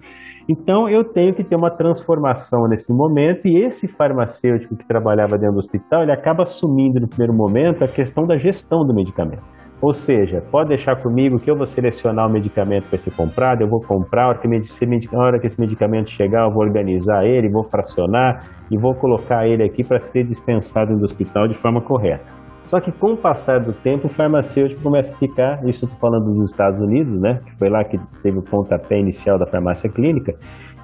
[0.48, 5.54] Então eu tenho que ter uma transformação nesse momento e esse farmacêutico que trabalhava dentro
[5.54, 9.42] do hospital, ele acaba assumindo no primeiro momento a questão da gestão do medicamento.
[9.82, 13.68] Ou seja, pode deixar comigo que eu vou selecionar o medicamento para ser comprado, eu
[13.68, 17.50] vou comprar, a hora, que, a hora que esse medicamento chegar, eu vou organizar ele,
[17.50, 18.38] vou fracionar
[18.70, 22.43] e vou colocar ele aqui para ser dispensado no hospital de forma correta.
[22.64, 26.32] Só que com o passar do tempo, o farmacêutico começa a ficar, isso estou falando
[26.32, 27.40] dos Estados Unidos, né?
[27.44, 30.34] Que foi lá que teve o pontapé inicial da farmácia clínica.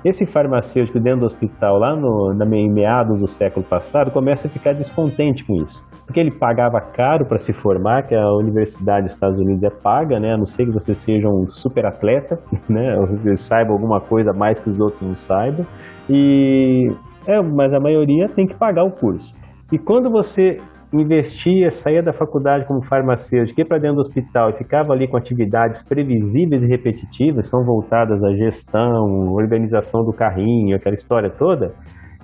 [0.03, 4.72] Esse farmacêutico dentro do hospital, lá no, na, meados do século passado, começa a ficar
[4.72, 5.87] descontente com isso.
[6.07, 10.18] Porque ele pagava caro para se formar, que a Universidade dos Estados Unidos é paga,
[10.18, 10.33] né?
[10.33, 12.97] A não ser que você seja um super atleta, né?
[12.99, 15.66] Ou saiba alguma coisa mais que os outros não saibam.
[16.09, 16.91] E,
[17.26, 19.35] é, mas a maioria tem que pagar o curso.
[19.70, 20.59] E quando você
[20.93, 25.16] investia, saía da faculdade como farmacêutico, ia para dentro do hospital e ficava ali com
[25.16, 31.74] atividades previsíveis e repetitivas, são voltadas à gestão, organização do carrinho, aquela história toda,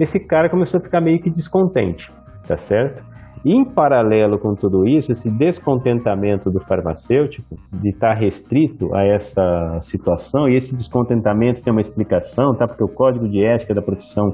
[0.00, 2.10] esse cara começou a ficar meio que descontente,
[2.46, 3.02] tá certo?
[3.44, 10.48] Em paralelo com tudo isso, esse descontentamento do farmacêutico de estar restrito a essa situação,
[10.48, 12.66] e esse descontentamento tem uma explicação, tá?
[12.66, 14.24] Porque o código de ética da profissão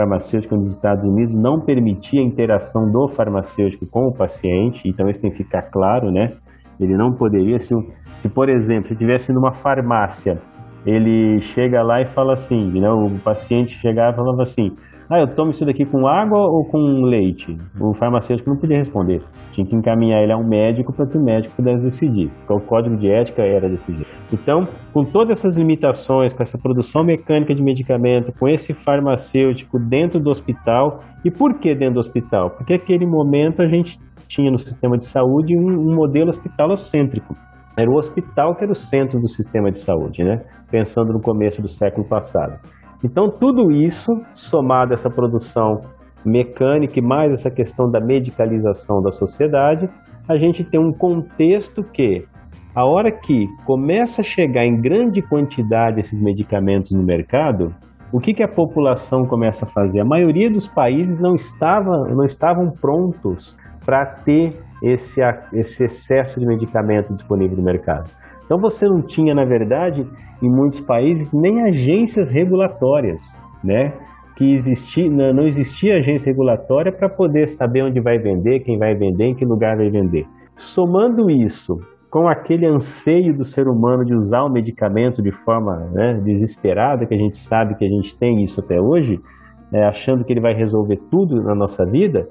[0.00, 5.20] farmacêutica nos Estados Unidos não permitia a interação do farmacêutico com o paciente, então isso
[5.20, 6.30] tem que ficar claro, né?
[6.78, 7.74] Ele não poderia, se,
[8.16, 10.38] se por exemplo, se estivesse numa farmácia,
[10.86, 12.90] ele chega lá e fala assim, né?
[12.90, 14.74] o paciente chegava e falava assim,
[15.12, 17.56] ah, eu tomo isso daqui com água ou com leite?
[17.80, 19.20] O farmacêutico não podia responder.
[19.50, 22.30] Tinha que encaminhar ele a um médico para que o médico pudesse decidir.
[22.46, 24.06] Porque o código de ética era jeito.
[24.32, 30.20] Então, com todas essas limitações, com essa produção mecânica de medicamento, com esse farmacêutico dentro
[30.20, 32.50] do hospital, e por que dentro do hospital?
[32.50, 33.98] Porque naquele momento a gente
[34.28, 37.34] tinha no sistema de saúde um, um modelo hospitalocêntrico.
[37.76, 40.40] Era o hospital que era o centro do sistema de saúde, né?
[40.70, 42.60] Pensando no começo do século passado.
[43.02, 45.80] Então, tudo isso, somado a essa produção
[46.24, 49.88] mecânica e mais essa questão da medicalização da sociedade,
[50.28, 52.24] a gente tem um contexto que,
[52.74, 57.74] a hora que começa a chegar em grande quantidade esses medicamentos no mercado,
[58.12, 60.00] o que, que a população começa a fazer?
[60.00, 65.20] A maioria dos países não, estava, não estavam prontos para ter esse,
[65.52, 68.10] esse excesso de medicamento disponível no mercado.
[68.50, 70.04] Então você não tinha, na verdade,
[70.42, 73.92] em muitos países, nem agências regulatórias, né?
[74.36, 79.26] Que existia, não existia agência regulatória para poder saber onde vai vender, quem vai vender,
[79.26, 80.26] em que lugar vai vender.
[80.56, 81.76] Somando isso
[82.10, 87.14] com aquele anseio do ser humano de usar o medicamento de forma né, desesperada, que
[87.14, 89.20] a gente sabe que a gente tem isso até hoje,
[89.72, 92.26] é, achando que ele vai resolver tudo na nossa vida,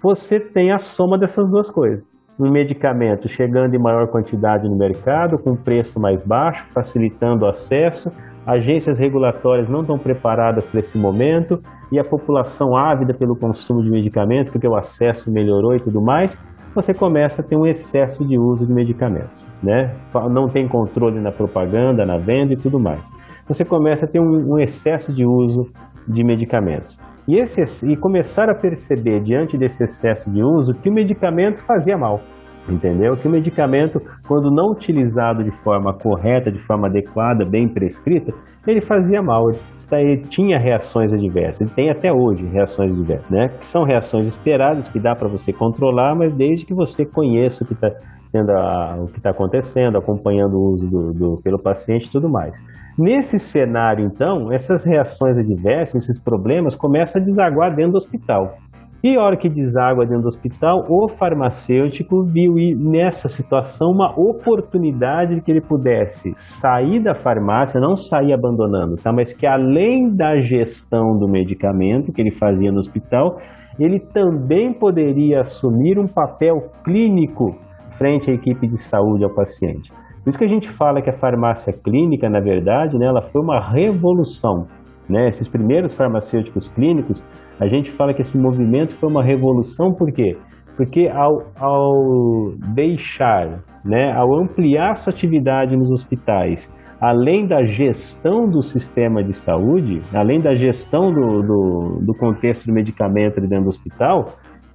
[0.00, 2.08] você tem a soma dessas duas coisas.
[2.38, 8.10] Um medicamento chegando em maior quantidade no mercado, com preço mais baixo, facilitando o acesso,
[8.44, 11.60] agências regulatórias não estão preparadas para esse momento
[11.92, 16.36] e a população ávida pelo consumo de medicamento, porque o acesso melhorou e tudo mais,
[16.74, 19.94] você começa a ter um excesso de uso de medicamentos, né?
[20.28, 23.12] Não tem controle na propaganda, na venda e tudo mais.
[23.46, 25.70] Você começa a ter um, um excesso de uso
[26.06, 26.98] de medicamentos.
[27.26, 31.96] E, esse, e começar a perceber, diante desse excesso de uso, que o medicamento fazia
[31.96, 32.20] mal.
[32.68, 33.14] Entendeu?
[33.14, 38.32] Que o medicamento, quando não utilizado de forma correta, de forma adequada, bem prescrita,
[38.66, 39.50] ele fazia mal.
[39.92, 43.48] Ele tinha reações adversas, ele tem até hoje reações adversas, né?
[43.48, 47.66] Que são reações esperadas, que dá para você controlar, mas desde que você conheça o
[47.66, 47.90] que está
[48.38, 52.56] a, o que está acontecendo, acompanhando o uso do, do, pelo paciente e tudo mais.
[52.98, 58.56] Nesse cenário, então, essas reações adversas, esses problemas começam a desaguar dentro do hospital.
[59.02, 65.34] E a hora que deságua dentro do hospital, o farmacêutico viu nessa situação uma oportunidade
[65.34, 69.12] de que ele pudesse sair da farmácia, não sair abandonando, tá?
[69.12, 73.36] mas que além da gestão do medicamento que ele fazia no hospital,
[73.78, 77.58] ele também poderia assumir um papel clínico
[77.96, 79.90] frente à equipe de saúde ao paciente.
[80.22, 83.42] Por isso que a gente fala que a farmácia clínica, na verdade, né, ela foi
[83.42, 84.66] uma revolução.
[85.08, 85.28] Né?
[85.28, 87.22] Esses primeiros farmacêuticos clínicos,
[87.60, 90.36] a gente fala que esse movimento foi uma revolução, por quê?
[90.76, 98.62] Porque ao, ao deixar, né, ao ampliar sua atividade nos hospitais, além da gestão do
[98.62, 104.24] sistema de saúde, além da gestão do, do, do contexto do medicamento dentro do hospital,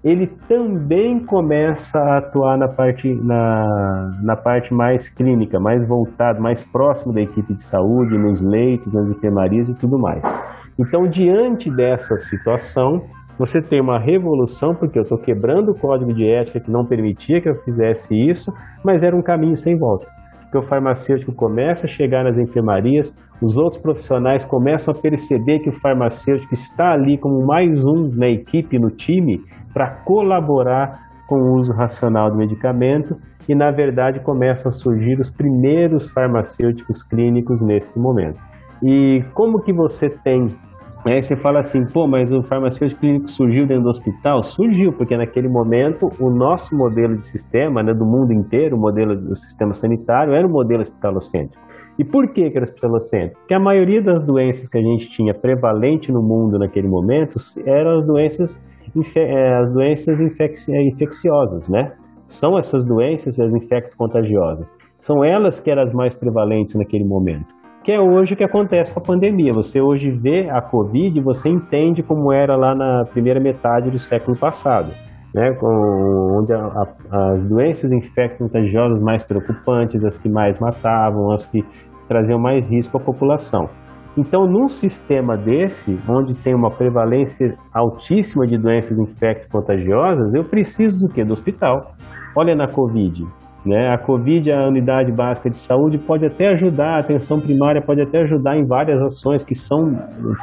[0.03, 6.63] ele também começa a atuar na parte, na, na parte mais clínica, mais voltado, mais
[6.63, 10.23] próximo da equipe de saúde, nos leitos, nas enfermarias e tudo mais.
[10.77, 13.03] Então, diante dessa situação,
[13.37, 17.41] você tem uma revolução, porque eu estou quebrando o código de ética que não permitia
[17.41, 20.07] que eu fizesse isso, mas era um caminho sem volta
[20.51, 25.69] que o farmacêutico começa a chegar nas enfermarias, os outros profissionais começam a perceber que
[25.69, 29.39] o farmacêutico está ali como mais um na equipe, no time,
[29.73, 33.15] para colaborar com o uso racional do medicamento
[33.47, 38.39] e, na verdade, começam a surgir os primeiros farmacêuticos clínicos nesse momento.
[38.83, 40.47] E como que você tem
[41.05, 44.43] Aí você fala assim, pô, mas o farmacêutico clínico surgiu dentro do hospital?
[44.43, 49.15] Surgiu, porque naquele momento o nosso modelo de sistema, né, do mundo inteiro, o modelo
[49.15, 51.63] do sistema sanitário, era o modelo hospitalocêntrico.
[51.97, 53.39] E por que, que era hospitalocêntrico?
[53.39, 57.97] Porque a maioria das doenças que a gente tinha prevalente no mundo naquele momento eram
[57.97, 58.61] as doenças,
[59.15, 61.93] é, as doenças é, infecciosas, né?
[62.27, 64.75] São essas doenças, as infecto-contagiosas.
[64.99, 67.58] São elas que eram as mais prevalentes naquele momento
[67.89, 69.51] que é hoje o que acontece com a pandemia.
[69.51, 74.37] Você hoje vê a Covid você entende como era lá na primeira metade do século
[74.37, 74.91] passado.
[75.33, 81.45] Né, com, onde a, a, as doenças infecto-contagiosas mais preocupantes, as que mais matavam, as
[81.45, 81.63] que
[82.07, 83.69] traziam mais risco à população.
[84.17, 91.13] Então, num sistema desse, onde tem uma prevalência altíssima de doenças infecto-contagiosas, eu preciso do
[91.13, 91.23] quê?
[91.23, 91.93] Do hospital.
[92.35, 93.23] Olha na Covid,
[93.65, 93.89] né?
[93.89, 98.21] A Covid, a unidade básica de saúde, pode até ajudar, a atenção primária pode até
[98.21, 99.91] ajudar em várias ações que são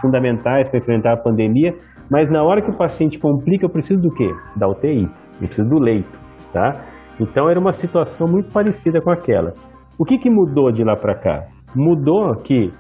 [0.00, 1.72] fundamentais para enfrentar a pandemia,
[2.10, 4.28] mas na hora que o paciente complica, eu preciso do quê?
[4.56, 5.08] Da UTI,
[5.40, 6.18] eu preciso do leito,
[6.52, 6.72] tá?
[7.20, 9.52] Então era uma situação muito parecida com aquela.
[9.98, 11.46] O que, que mudou de lá para cá?
[11.74, 12.70] Mudou que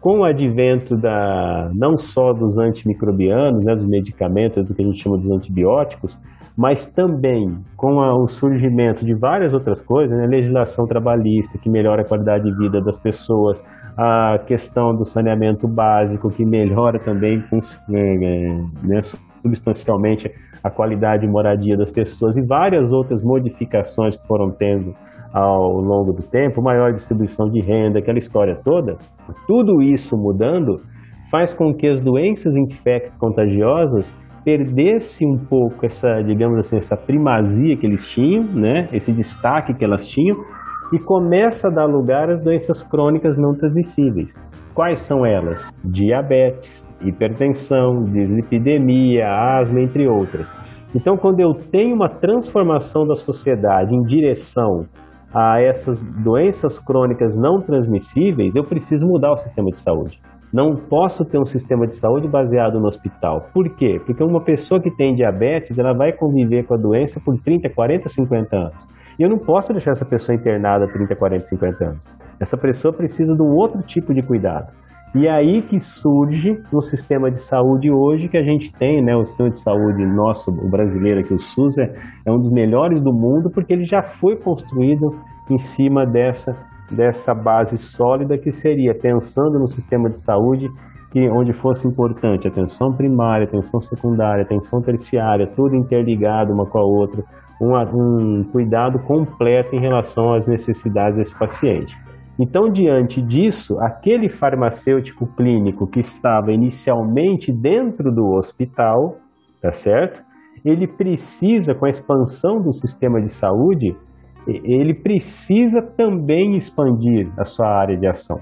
[0.00, 5.02] com o advento da, não só dos antimicrobianos, né, dos medicamentos, do que a gente
[5.02, 6.16] chama dos antibióticos,
[6.56, 12.02] mas também com a, o surgimento de várias outras coisas, né, legislação trabalhista que melhora
[12.02, 13.62] a qualidade de vida das pessoas,
[13.96, 17.42] a questão do saneamento básico que melhora também
[17.88, 19.00] né,
[19.42, 20.30] substancialmente
[20.64, 24.94] a qualidade de moradia das pessoas e várias outras modificações que foram tendo
[25.32, 28.96] ao longo do tempo, maior distribuição de renda, aquela história toda,
[29.46, 30.76] tudo isso mudando
[31.30, 37.84] faz com que as doenças infecto-contagiosas perdesse um pouco essa, digamos assim, essa primazia que
[37.84, 38.86] eles tinham, né?
[38.92, 40.36] Esse destaque que elas tinham
[40.92, 44.40] e começa a dar lugar às doenças crônicas não transmissíveis.
[44.72, 45.72] Quais são elas?
[45.84, 50.56] Diabetes, hipertensão, dislipidemia, asma, entre outras.
[50.94, 54.86] Então, quando eu tenho uma transformação da sociedade em direção
[55.34, 60.20] a essas doenças crônicas não transmissíveis, eu preciso mudar o sistema de saúde.
[60.56, 63.46] Não posso ter um sistema de saúde baseado no hospital.
[63.52, 64.00] Por quê?
[64.06, 68.08] Porque uma pessoa que tem diabetes, ela vai conviver com a doença por 30, 40,
[68.08, 68.88] 50 anos.
[69.18, 72.08] E eu não posso deixar essa pessoa internada 30, 40, 50 anos.
[72.40, 74.72] Essa pessoa precisa de um outro tipo de cuidado.
[75.14, 79.14] E é aí que surge o sistema de saúde hoje que a gente tem, né?
[79.14, 81.92] O sistema de saúde nosso, o brasileiro aqui, o SUS, é,
[82.24, 85.10] é um dos melhores do mundo porque ele já foi construído
[85.50, 86.56] em cima dessa
[86.90, 90.68] dessa base sólida que seria pensando no sistema de saúde
[91.12, 96.84] que onde fosse importante atenção primária, atenção secundária, atenção terciária, tudo interligado uma com a
[96.84, 97.24] outra,
[97.60, 101.96] um, um cuidado completo em relação às necessidades desse paciente.
[102.38, 109.14] Então, diante disso, aquele farmacêutico clínico que estava inicialmente dentro do hospital,
[109.62, 110.20] tá certo?
[110.62, 113.96] Ele precisa, com a expansão do sistema de saúde,
[114.46, 118.40] ele precisa também expandir a sua área de ação.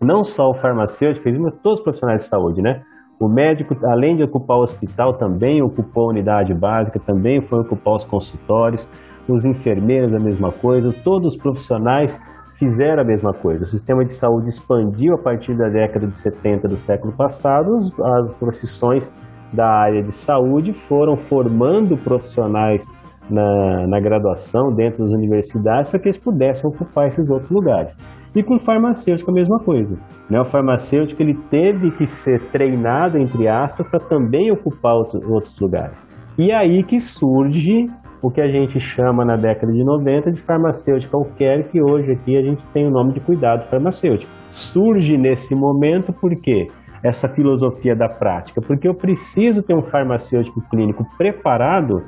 [0.00, 2.82] Não só o farmacêutico, mas todos os profissionais de saúde, né?
[3.18, 7.94] O médico, além de ocupar o hospital, também ocupou a unidade básica, também foi ocupar
[7.94, 8.86] os consultórios,
[9.26, 12.20] os enfermeiros a mesma coisa, todos os profissionais
[12.56, 13.64] fizeram a mesma coisa.
[13.64, 17.74] O sistema de saúde expandiu a partir da década de 70 do século passado,
[18.18, 19.14] as profissões
[19.52, 22.86] da área de saúde foram formando profissionais
[23.30, 27.96] na, na graduação dentro das universidades para que eles pudessem ocupar esses outros lugares.
[28.34, 29.94] E com o farmacêutico a mesma coisa.
[30.30, 30.40] Né?
[30.40, 36.06] O farmacêutico ele teve que ser treinado, entre aspas, para também ocupar outro, outros lugares.
[36.38, 37.84] E aí que surge
[38.22, 42.36] o que a gente chama na década de 90 de farmacêutica qualquer, que hoje aqui
[42.36, 44.30] a gente tem o nome de cuidado farmacêutico.
[44.50, 46.66] Surge nesse momento porque
[47.02, 52.02] essa filosofia da prática, porque eu preciso ter um farmacêutico clínico preparado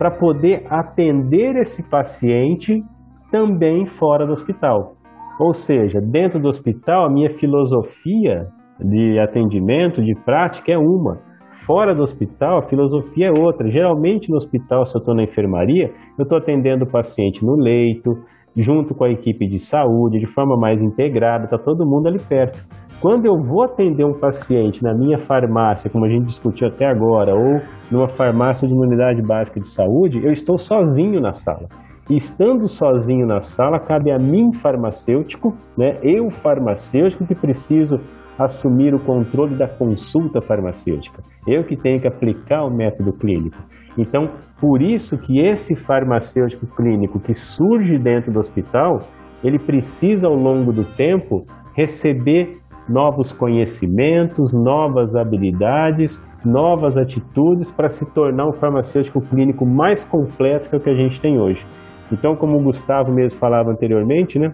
[0.00, 2.82] para poder atender esse paciente
[3.30, 4.94] também fora do hospital.
[5.38, 8.44] Ou seja, dentro do hospital, a minha filosofia
[8.80, 11.18] de atendimento, de prática é uma.
[11.66, 13.70] Fora do hospital, a filosofia é outra.
[13.70, 18.10] Geralmente no hospital, se eu estou na enfermaria, eu estou atendendo o paciente no leito,
[18.56, 22.58] junto com a equipe de saúde, de forma mais integrada, está todo mundo ali perto.
[23.00, 27.34] Quando eu vou atender um paciente na minha farmácia, como a gente discutiu até agora,
[27.34, 31.66] ou numa farmácia de uma unidade básica de saúde, eu estou sozinho na sala.
[32.10, 37.96] E estando sozinho na sala, cabe a mim, farmacêutico, né, eu, farmacêutico, que preciso
[38.38, 41.22] assumir o controle da consulta farmacêutica.
[41.46, 43.56] Eu que tenho que aplicar o método clínico.
[43.96, 44.28] Então,
[44.60, 48.98] por isso que esse farmacêutico clínico que surge dentro do hospital,
[49.42, 52.60] ele precisa ao longo do tempo receber
[52.90, 60.76] novos conhecimentos, novas habilidades, novas atitudes para se tornar um farmacêutico clínico mais completo que
[60.76, 61.64] o que a gente tem hoje.
[62.12, 64.48] Então, como o Gustavo mesmo falava anteriormente, né?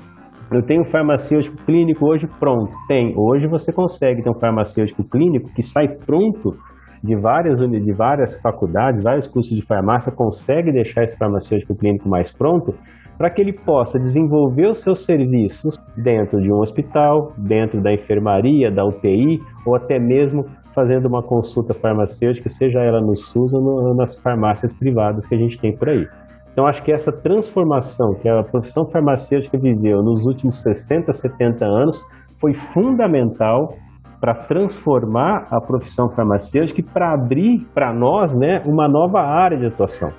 [0.53, 2.71] Eu tenho um farmacêutico clínico hoje pronto.
[2.87, 3.15] Tem.
[3.17, 6.51] Hoje você consegue ter um farmacêutico clínico que sai pronto
[7.03, 12.31] de várias, de várias faculdades, vários cursos de farmácia, consegue deixar esse farmacêutico clínico mais
[12.31, 12.75] pronto
[13.17, 18.71] para que ele possa desenvolver os seus serviços dentro de um hospital, dentro da enfermaria,
[18.71, 23.95] da UTI ou até mesmo fazendo uma consulta farmacêutica, seja ela no SUS ou no,
[23.95, 26.07] nas farmácias privadas que a gente tem por aí.
[26.53, 32.01] Então, acho que essa transformação que a profissão farmacêutica viveu nos últimos 60, 70 anos
[32.39, 33.69] foi fundamental
[34.21, 39.67] para transformar a profissão farmacêutica e para abrir para nós né, uma nova área de
[39.67, 40.11] atuação.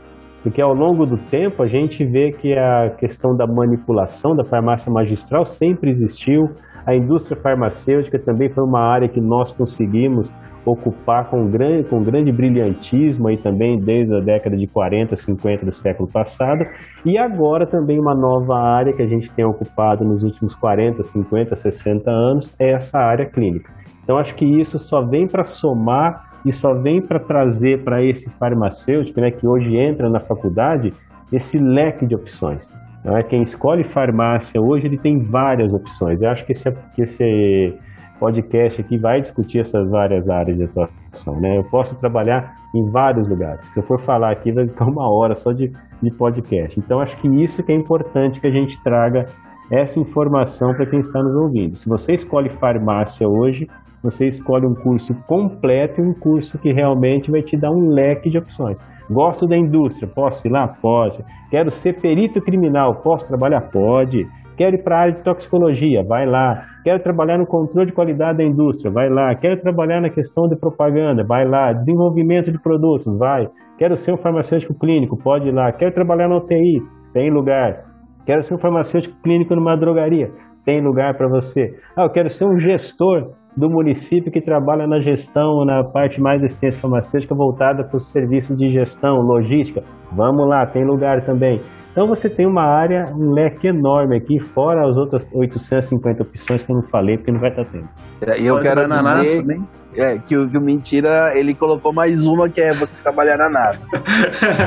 [0.48, 4.90] Porque ao longo do tempo a gente vê que a questão da manipulação da farmácia
[4.90, 6.52] magistral sempre existiu,
[6.86, 10.34] a indústria farmacêutica também foi uma área que nós conseguimos
[10.66, 15.72] ocupar com grande, com grande brilhantismo aí também desde a década de 40, 50 do
[15.74, 16.64] século passado.
[17.06, 21.58] E agora também uma nova área que a gente tem ocupado nos últimos 40, 50,
[21.58, 23.70] 60 anos é essa área clínica.
[24.02, 28.30] Então acho que isso só vem para somar e só vem para trazer para esse
[28.32, 30.92] farmacêutico, né, que hoje entra na faculdade,
[31.32, 32.74] esse leque de opções.
[33.04, 33.24] Né?
[33.24, 36.22] Quem escolhe farmácia hoje, ele tem várias opções.
[36.22, 37.74] Eu acho que esse, que esse
[38.20, 41.40] podcast aqui vai discutir essas várias áreas de atuação.
[41.40, 41.58] Né?
[41.58, 43.66] Eu posso trabalhar em vários lugares.
[43.68, 46.80] Se eu for falar aqui, vai ficar uma hora só de, de podcast.
[46.80, 49.26] Então, acho que isso que é importante que a gente traga
[49.72, 51.76] essa informação para quem está nos ouvindo.
[51.76, 53.68] Se você escolhe farmácia hoje,
[54.10, 58.30] você escolhe um curso completo e um curso que realmente vai te dar um leque
[58.30, 58.80] de opções.
[59.10, 60.68] Gosto da indústria, posso ir lá?
[60.68, 61.24] Posso.
[61.50, 63.62] Quero ser perito criminal, posso trabalhar?
[63.70, 64.26] Pode.
[64.58, 66.04] Quero ir para a área de toxicologia?
[66.04, 66.66] Vai lá.
[66.84, 68.92] Quero trabalhar no controle de qualidade da indústria?
[68.92, 69.36] Vai lá.
[69.36, 71.24] Quero trabalhar na questão de propaganda?
[71.24, 71.74] Vai lá.
[71.74, 73.16] Desenvolvimento de produtos?
[73.20, 73.48] Vai.
[73.78, 75.16] Quero ser um farmacêutico clínico?
[75.16, 75.72] Pode ir lá.
[75.72, 76.82] Quero trabalhar na UTI?
[77.14, 77.84] Tem lugar.
[78.26, 80.32] Quero ser um farmacêutico clínico numa drogaria?
[80.68, 81.74] Tem lugar para você.
[81.96, 86.44] Ah, eu quero ser um gestor do município que trabalha na gestão, na parte mais
[86.44, 89.82] extensa farmacêutica voltada para os serviços de gestão, logística.
[90.12, 91.60] Vamos lá, tem lugar também.
[91.94, 96.72] Então você tem uma área, um leque enorme aqui, fora as outras 850 opções que
[96.72, 97.88] eu não falei, porque não vai estar tempo.
[98.28, 99.62] É, E eu Pode quero na dizer NASA também.
[99.96, 103.50] é, que, o, que o Mentira, ele colocou mais uma, que é você trabalhar na
[103.50, 103.88] NASA.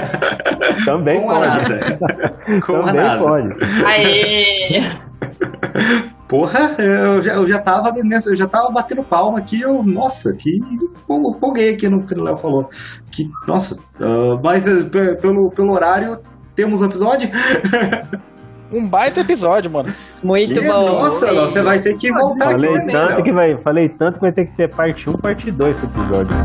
[0.86, 1.46] Também Com a pode.
[1.46, 1.78] NASA.
[2.66, 3.28] Com a Também NASA.
[3.28, 3.48] pode.
[3.86, 5.09] Aê!
[6.28, 10.32] Porra, eu já, eu já tava nessa, eu já tava batendo palma aqui, eu, nossa,
[10.32, 12.68] que empol- empolguei aqui no que o Léo falou.
[13.10, 16.18] Que, nossa, ah, mas eh, pe- pelo, pelo horário,
[16.54, 17.28] temos um episódio?
[18.72, 19.92] Um baita episódio, mano.
[20.22, 21.02] Muito Que- bom.
[21.02, 21.28] Nossa.
[21.28, 24.20] Léo, você vai ter que voltar aqui Falei também, tanto, que vai, falei tanto que
[24.20, 26.36] vai ter que ter parte 1, parte 2 esse episódio.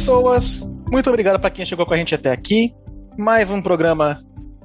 [0.00, 2.72] Pessoas, muito obrigado para quem chegou com a gente até aqui.
[3.18, 4.18] Mais um programa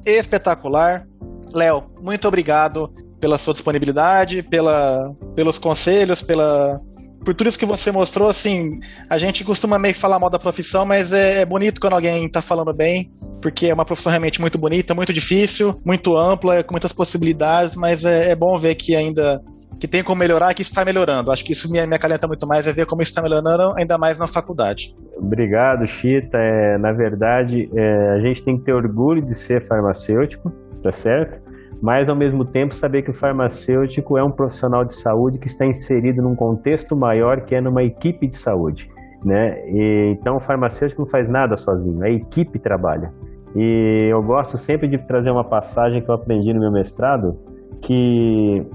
[0.06, 1.06] espetacular.
[1.54, 2.90] Léo, muito obrigado
[3.20, 6.80] pela sua disponibilidade, pela, pelos conselhos, pela
[7.26, 8.30] por tudo isso que você mostrou.
[8.30, 8.80] Assim,
[9.10, 12.42] a gente costuma meio falar mal da profissão, mas é, é bonito quando alguém tá
[12.42, 16.94] falando bem, porque é uma profissão realmente muito bonita, muito difícil, muito ampla, com muitas
[16.94, 19.42] possibilidades, mas é, é bom ver que ainda
[19.80, 21.32] que tem como melhorar, que está melhorando.
[21.32, 24.18] Acho que isso me, me acalenta muito mais, é ver como está melhorando, ainda mais
[24.18, 24.96] na faculdade.
[25.18, 26.38] Obrigado, Chita.
[26.38, 31.40] É, na verdade, é, a gente tem que ter orgulho de ser farmacêutico, tá certo?
[31.82, 35.66] Mas, ao mesmo tempo, saber que o farmacêutico é um profissional de saúde que está
[35.66, 38.90] inserido num contexto maior, que é numa equipe de saúde.
[39.24, 39.60] Né?
[39.68, 43.12] E, então, o farmacêutico não faz nada sozinho, a equipe trabalha.
[43.56, 47.38] E eu gosto sempre de trazer uma passagem que eu aprendi no meu mestrado,
[47.82, 48.66] que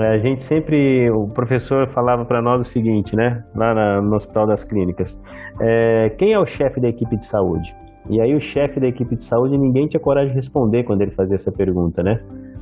[0.00, 4.46] a gente sempre, o professor falava para nós o seguinte, né, lá na- no Hospital
[4.46, 5.20] das Clínicas,
[5.60, 7.74] é, quem é o chefe da equipe de saúde?
[8.08, 11.10] E aí o chefe da equipe de saúde, ninguém tinha coragem de responder quando ele
[11.10, 12.20] fazia essa pergunta, né?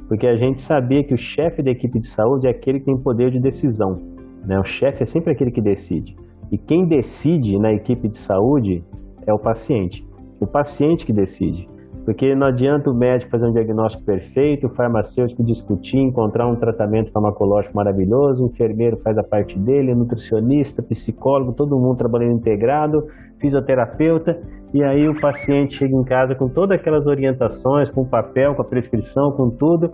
[0.09, 2.97] Porque a gente sabia que o chefe da equipe de saúde é aquele que tem
[2.97, 3.99] poder de decisão,
[4.45, 4.59] né?
[4.59, 6.17] O chefe é sempre aquele que decide.
[6.51, 8.85] E quem decide na equipe de saúde
[9.27, 10.07] é o paciente.
[10.41, 11.69] O paciente que decide.
[12.07, 17.11] Porque não adianta o médico fazer um diagnóstico perfeito, o farmacêutico discutir, encontrar um tratamento
[17.11, 23.09] farmacológico maravilhoso, o enfermeiro faz a parte dele, nutricionista, psicólogo, todo mundo trabalhando integrado,
[23.41, 24.39] fisioterapeuta,
[24.73, 28.63] e aí o paciente chega em casa com todas aquelas orientações, com o papel, com
[28.63, 29.91] a prescrição, com tudo,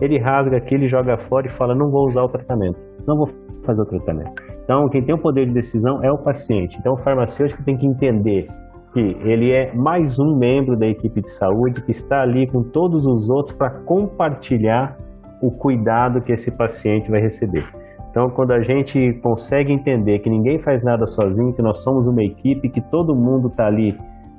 [0.00, 3.28] ele rasga aquilo joga fora e fala: não vou usar o tratamento, não vou
[3.62, 4.32] fazer o tratamento.
[4.64, 6.76] Então, quem tem o poder de decisão é o paciente.
[6.80, 8.48] Então, o farmacêutico tem que entender
[8.92, 13.06] que ele é mais um membro da equipe de saúde que está ali com todos
[13.06, 14.96] os outros para compartilhar
[15.40, 17.64] o cuidado que esse paciente vai receber.
[18.10, 22.22] Então, quando a gente consegue entender que ninguém faz nada sozinho, que nós somos uma
[22.22, 23.96] equipe, que todo mundo está ali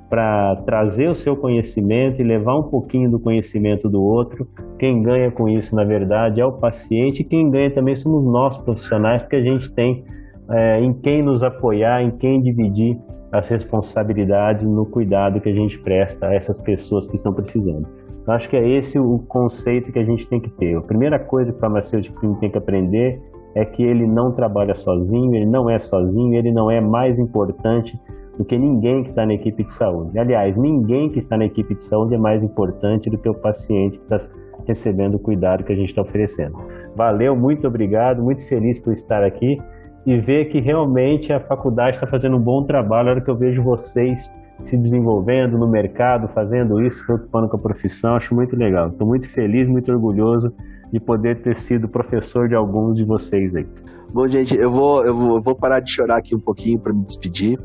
[0.08, 4.46] para trazer o seu conhecimento e levar um pouquinho do conhecimento do outro,
[4.78, 9.22] quem ganha com isso, na verdade, é o paciente, quem ganha também somos nós profissionais,
[9.22, 10.04] porque a gente tem
[10.50, 12.96] é, em quem nos apoiar, em quem dividir
[13.34, 17.84] as responsabilidades no cuidado que a gente presta a essas pessoas que estão precisando.
[18.26, 20.76] Eu acho que é esse o conceito que a gente tem que ter.
[20.76, 23.20] A primeira coisa que o farmacêutico tem que aprender
[23.56, 27.98] é que ele não trabalha sozinho, ele não é sozinho, ele não é mais importante
[28.38, 30.16] do que ninguém que está na equipe de saúde.
[30.18, 33.98] Aliás, ninguém que está na equipe de saúde é mais importante do que o paciente
[33.98, 34.32] que está
[34.66, 36.56] recebendo o cuidado que a gente está oferecendo.
[36.96, 39.58] Valeu, muito obrigado, muito feliz por estar aqui
[40.06, 43.06] e ver que realmente a faculdade está fazendo um bom trabalho.
[43.06, 47.56] Na hora que eu vejo vocês se desenvolvendo no mercado, fazendo isso, se preocupando com
[47.56, 48.88] a profissão, acho muito legal.
[48.88, 50.52] Estou muito feliz, muito orgulhoso
[50.92, 53.66] de poder ter sido professor de alguns de vocês aí.
[54.12, 57.02] Bom, gente, eu vou, eu vou, vou parar de chorar aqui um pouquinho para me
[57.02, 57.58] despedir.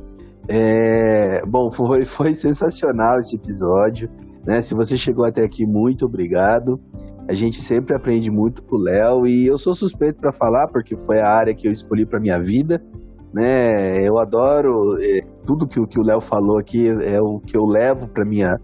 [0.50, 4.10] É, bom, foi, foi sensacional esse episódio.
[4.46, 4.62] Né?
[4.62, 6.80] Se você chegou até aqui, muito obrigado.
[7.30, 10.98] A gente sempre aprende muito com o Léo e eu sou suspeito para falar porque
[10.98, 12.84] foi a área que eu escolhi para minha vida.
[13.32, 14.02] Né?
[14.02, 18.08] Eu adoro é, tudo que, que o Léo falou aqui é o que eu levo
[18.08, 18.60] para minha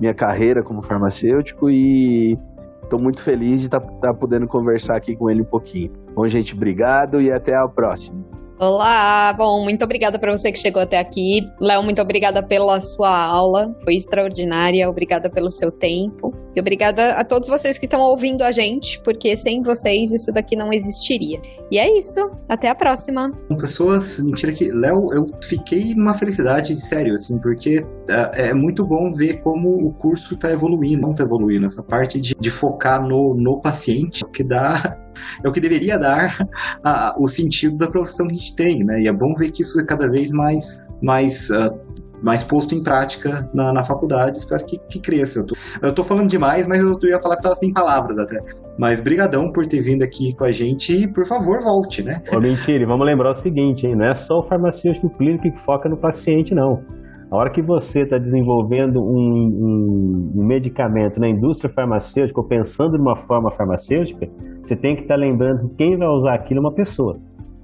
[0.00, 2.36] minha carreira como farmacêutico e
[2.82, 5.92] estou muito feliz de estar tá, tá podendo conversar aqui com ele um pouquinho.
[6.16, 8.27] Bom, gente, obrigado e até a próxima.
[8.60, 11.48] Olá, bom, muito obrigada para você que chegou até aqui.
[11.60, 14.90] Léo, muito obrigada pela sua aula, foi extraordinária.
[14.90, 16.34] Obrigada pelo seu tempo.
[16.56, 20.56] E obrigada a todos vocês que estão ouvindo a gente, porque sem vocês isso daqui
[20.56, 21.40] não existiria.
[21.70, 22.18] E é isso,
[22.48, 23.30] até a próxima.
[23.60, 24.72] Pessoas, mentira que.
[24.72, 29.92] Léo, eu fiquei numa felicidade, sério, assim, porque é, é muito bom ver como o
[29.92, 31.64] curso está evoluindo, não está evoluindo.
[31.64, 34.98] Essa parte de, de focar no, no paciente, que dá
[35.44, 36.36] é o que deveria dar
[36.84, 39.02] a, o sentido da profissão que a gente tem, né?
[39.02, 41.88] E é bom ver que isso é cada vez mais, mais uh,
[42.22, 44.38] mais posto em prática na, na faculdade.
[44.38, 45.40] Espero que, que cresça.
[45.40, 48.40] Eu tô, eu tô falando demais, mas eu ia falar que tava sem palavras até.
[48.78, 52.22] Mas brigadão por ter vindo aqui com a gente e, por favor, volte, né?
[52.34, 53.96] Ô, mentira, vamos lembrar o seguinte, hein?
[53.96, 56.82] Não é só o farmacêutico clínico que foca no paciente, não.
[57.30, 62.92] A hora que você está desenvolvendo um, um, um, medicamento na indústria farmacêutica ou pensando
[62.92, 64.26] de uma forma farmacêutica,
[64.68, 67.16] você tem que estar tá lembrando que quem vai usar aquilo é uma pessoa.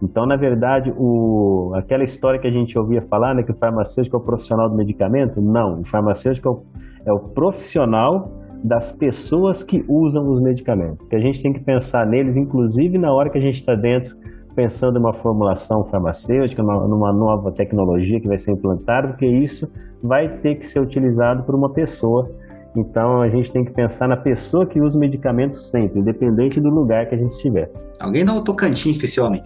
[0.02, 4.16] Então, na verdade, o, aquela história que a gente ouvia falar, né, que o farmacêutico
[4.16, 5.80] é o profissional do medicamento, não.
[5.80, 6.62] O farmacêutico é o,
[7.06, 8.24] é o profissional
[8.62, 11.06] das pessoas que usam os medicamentos.
[11.08, 14.16] Que a gente tem que pensar neles, inclusive na hora que a gente está dentro
[14.54, 19.70] pensando em uma formulação farmacêutica, numa nova tecnologia que vai ser implantada, porque isso
[20.02, 22.30] vai ter que ser utilizado por uma pessoa.
[22.76, 26.68] Então a gente tem que pensar na pessoa que usa o medicamento sempre, independente do
[26.68, 27.70] lugar que a gente estiver.
[28.00, 29.42] Alguém dá o Tocantins pra esse homem.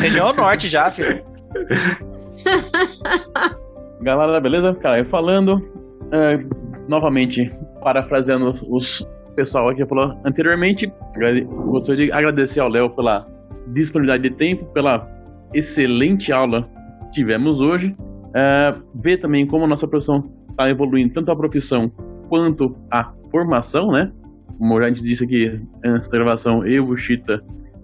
[0.00, 1.22] Região Norte já, filho.
[4.02, 4.74] Galera, beleza?
[4.74, 5.60] Cara, falando,
[6.12, 6.38] é,
[6.88, 7.52] novamente,
[7.82, 9.06] parafraseando os
[9.40, 10.92] pessoal aqui falou anteriormente,
[11.68, 13.26] gostaria de agradecer ao Léo pela
[13.72, 15.08] disponibilidade de tempo, pela
[15.54, 16.68] excelente aula
[17.04, 17.94] que tivemos hoje.
[18.34, 20.18] É, ver também como a nossa profissão
[20.50, 21.90] está evoluindo, tanto a profissão
[22.30, 24.10] quanto a formação, né?
[24.56, 27.42] Como a gente disse aqui antes da gravação, eu, o Chita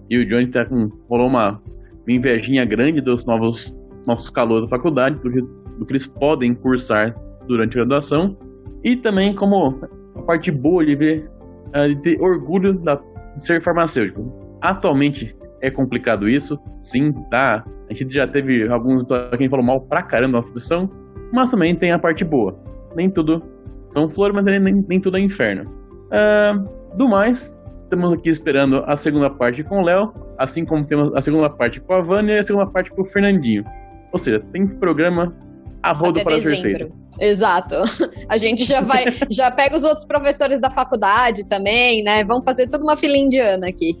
[0.09, 1.61] e o Johnny tá com, rolou uma,
[2.07, 3.75] invejinha grande dos novos
[4.05, 5.39] nossos calouros da faculdade, do que,
[5.77, 7.13] do que eles podem cursar
[7.45, 8.37] durante a graduação.
[8.83, 9.77] E também como
[10.15, 11.29] a parte boa de ver,
[11.73, 12.97] é, de ter orgulho de
[13.35, 14.31] ser farmacêutico.
[14.61, 17.65] Atualmente, é complicado isso, sim, tá?
[17.89, 19.03] A gente já teve alguns
[19.37, 20.89] quem falou mal pra caramba da profissão,
[21.33, 22.57] mas também tem a parte boa.
[22.95, 23.43] Nem tudo
[23.89, 25.69] são flores, mas nem, nem tudo é inferno.
[26.07, 31.13] Uh, do mais, estamos aqui esperando a segunda parte com o Léo, assim como temos
[31.15, 33.63] a segunda parte com a Vânia e a segunda parte com o Fernandinho.
[34.11, 35.35] Ou seja, tem programa
[35.83, 36.91] a rodo para ser feito.
[37.19, 37.75] Exato.
[38.29, 42.23] A gente já vai, já pega os outros professores da faculdade também, né?
[42.23, 43.93] Vamos fazer toda uma fila indiana aqui.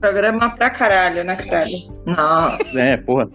[0.00, 1.76] Programa pra caralho, né, caralho?
[2.06, 2.80] Nossa.
[2.80, 3.28] É, porra.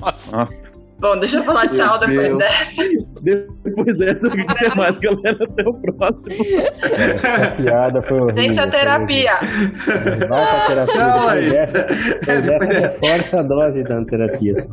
[0.00, 0.36] Nossa.
[0.38, 0.69] Nossa.
[1.00, 2.38] Bom, deixa eu falar tchau Meu depois Deus.
[2.38, 2.84] dessa.
[3.22, 5.36] Depois dessa, o que tem mais, galera?
[5.40, 6.24] Até o próximo.
[6.82, 8.42] Essa piada foi horrível.
[8.42, 9.38] Gente, a terapia.
[10.28, 10.96] Vai pra terapia.
[10.96, 14.68] Não, depois dessa, depois dessa reforça a dose da terapia.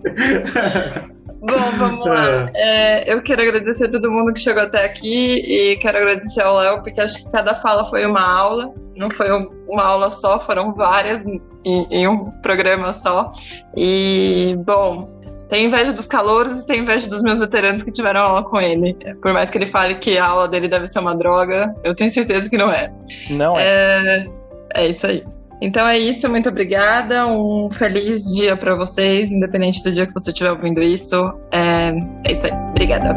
[1.40, 2.50] Bom, vamos lá.
[2.56, 6.58] É, eu quero agradecer a todo mundo que chegou até aqui e quero agradecer ao
[6.58, 8.74] Léo, porque acho que cada fala foi uma aula.
[8.98, 9.30] Não foi
[9.70, 13.32] uma aula só, foram várias em, em um programa só.
[13.76, 15.17] E, bom,
[15.50, 18.94] tenho inveja dos calouros e tenho inveja dos meus veteranos que tiveram aula com ele.
[19.22, 22.12] Por mais que ele fale que a aula dele deve ser uma droga, eu tenho
[22.12, 22.94] certeza que não é.
[23.30, 23.64] Não é.
[23.64, 24.28] É,
[24.76, 25.24] é isso aí.
[25.62, 27.26] Então é isso, muito obrigada.
[27.28, 31.16] Um feliz dia para vocês, independente do dia que você estiver ouvindo isso.
[31.52, 31.94] É,
[32.26, 32.54] é isso aí.
[32.70, 33.16] Obrigada.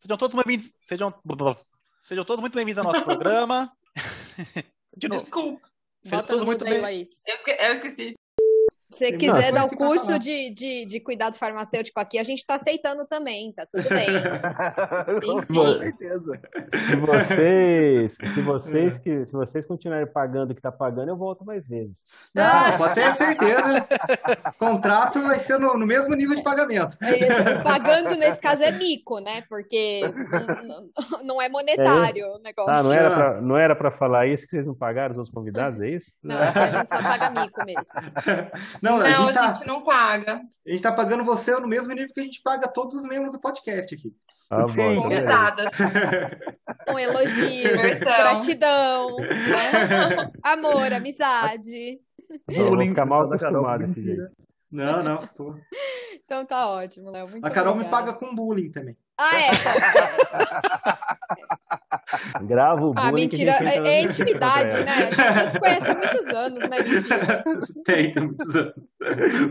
[0.00, 0.70] Sejam todos bem-vindos.
[0.84, 1.14] Sejam,
[2.02, 3.70] sejam todos muito bem-vindos ao nosso programa.
[4.96, 5.20] De novo.
[5.20, 5.68] Desculpa.
[6.26, 6.80] Todos muito bem...
[6.80, 8.14] Eu esqueci.
[8.94, 12.22] Se você Não, quiser só dar o curso de, de, de cuidado farmacêutico aqui, a
[12.22, 14.06] gente tá aceitando também, tá tudo bem.
[15.24, 15.42] Com
[15.78, 16.40] certeza.
[16.88, 21.44] Se vocês, se vocês que, se vocês continuarem pagando o que tá pagando, eu volto
[21.44, 22.04] mais vezes.
[22.34, 23.86] Não, pode ter certeza.
[24.58, 26.96] Contrato vai ser no, no mesmo nível de pagamento.
[27.02, 27.62] É isso.
[27.62, 29.42] Pagando nesse caso é mico, né?
[29.48, 32.72] Porque n- n- não é monetário o negócio.
[32.72, 32.82] Ah,
[33.40, 36.12] não era não pra falar isso que vocês não pagaram os outros convidados, é isso?
[36.22, 37.82] Não, a gente só paga mico mesmo.
[38.84, 40.42] Não, a, Não, gente a tá, gente não paga.
[40.66, 43.32] a gente tá pagando você no mesmo nível que a gente paga todos os membros
[43.32, 44.12] do podcast aqui.
[44.50, 45.08] Ah, bom, Com beleza.
[45.08, 45.72] mesadas.
[46.90, 47.70] Um elogio,
[48.00, 50.30] gratidão, né?
[50.44, 51.98] amor, amizade.
[52.48, 54.30] Eu vou ficar mal acostumado desse jeito.
[54.70, 55.16] Não, não.
[55.28, 55.54] pô.
[56.24, 57.28] Então tá ótimo, Léo.
[57.28, 58.06] Muito A Carol me obrigada.
[58.12, 58.96] paga com bullying também.
[59.18, 59.50] Ah, é?
[62.42, 63.52] Grava o Ah, a mentira.
[63.52, 64.92] É, é intimidade, né?
[64.92, 66.78] A gente já se conhece há muitos anos, né?
[66.78, 67.44] Mentira.
[67.84, 68.74] tem, tem muitos anos.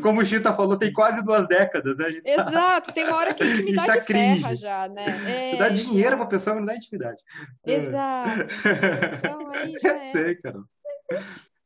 [0.01, 2.05] Como o Chita falou, tem quase duas décadas, né?
[2.05, 5.53] A gente Exato, tem uma hora que a intimidade tá ferra já, né?
[5.53, 7.21] É, dá dinheiro pra pessoa, mas não dá intimidade.
[7.65, 8.31] Exato.
[9.17, 9.99] Então aí já Eu é.
[9.99, 10.59] sei, cara.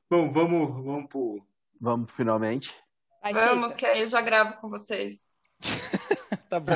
[0.10, 1.42] Bom, vamos, vamos pro.
[1.80, 2.74] Vamos finalmente.
[3.22, 3.80] Vai, Vamos, Chita.
[3.80, 5.28] que aí eu já gravo com vocês.
[6.50, 6.72] Tá bom.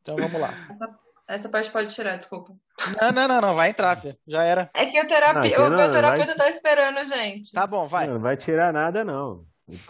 [0.00, 0.50] Então vamos lá.
[0.70, 0.88] Essa,
[1.26, 2.52] essa parte pode tirar, desculpa.
[3.00, 3.54] Não, não, não, não.
[3.54, 4.16] Vai entrar, filho.
[4.26, 4.70] Já era.
[4.74, 5.48] É que o, terapi...
[5.48, 7.52] Ah, que o não, meu terapeuta vai- tá esperando, gente.
[7.52, 8.06] Tá bom, vai.
[8.06, 9.44] Não, não vai tirar nada, não.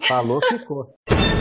[0.07, 0.97] Falou, ficou.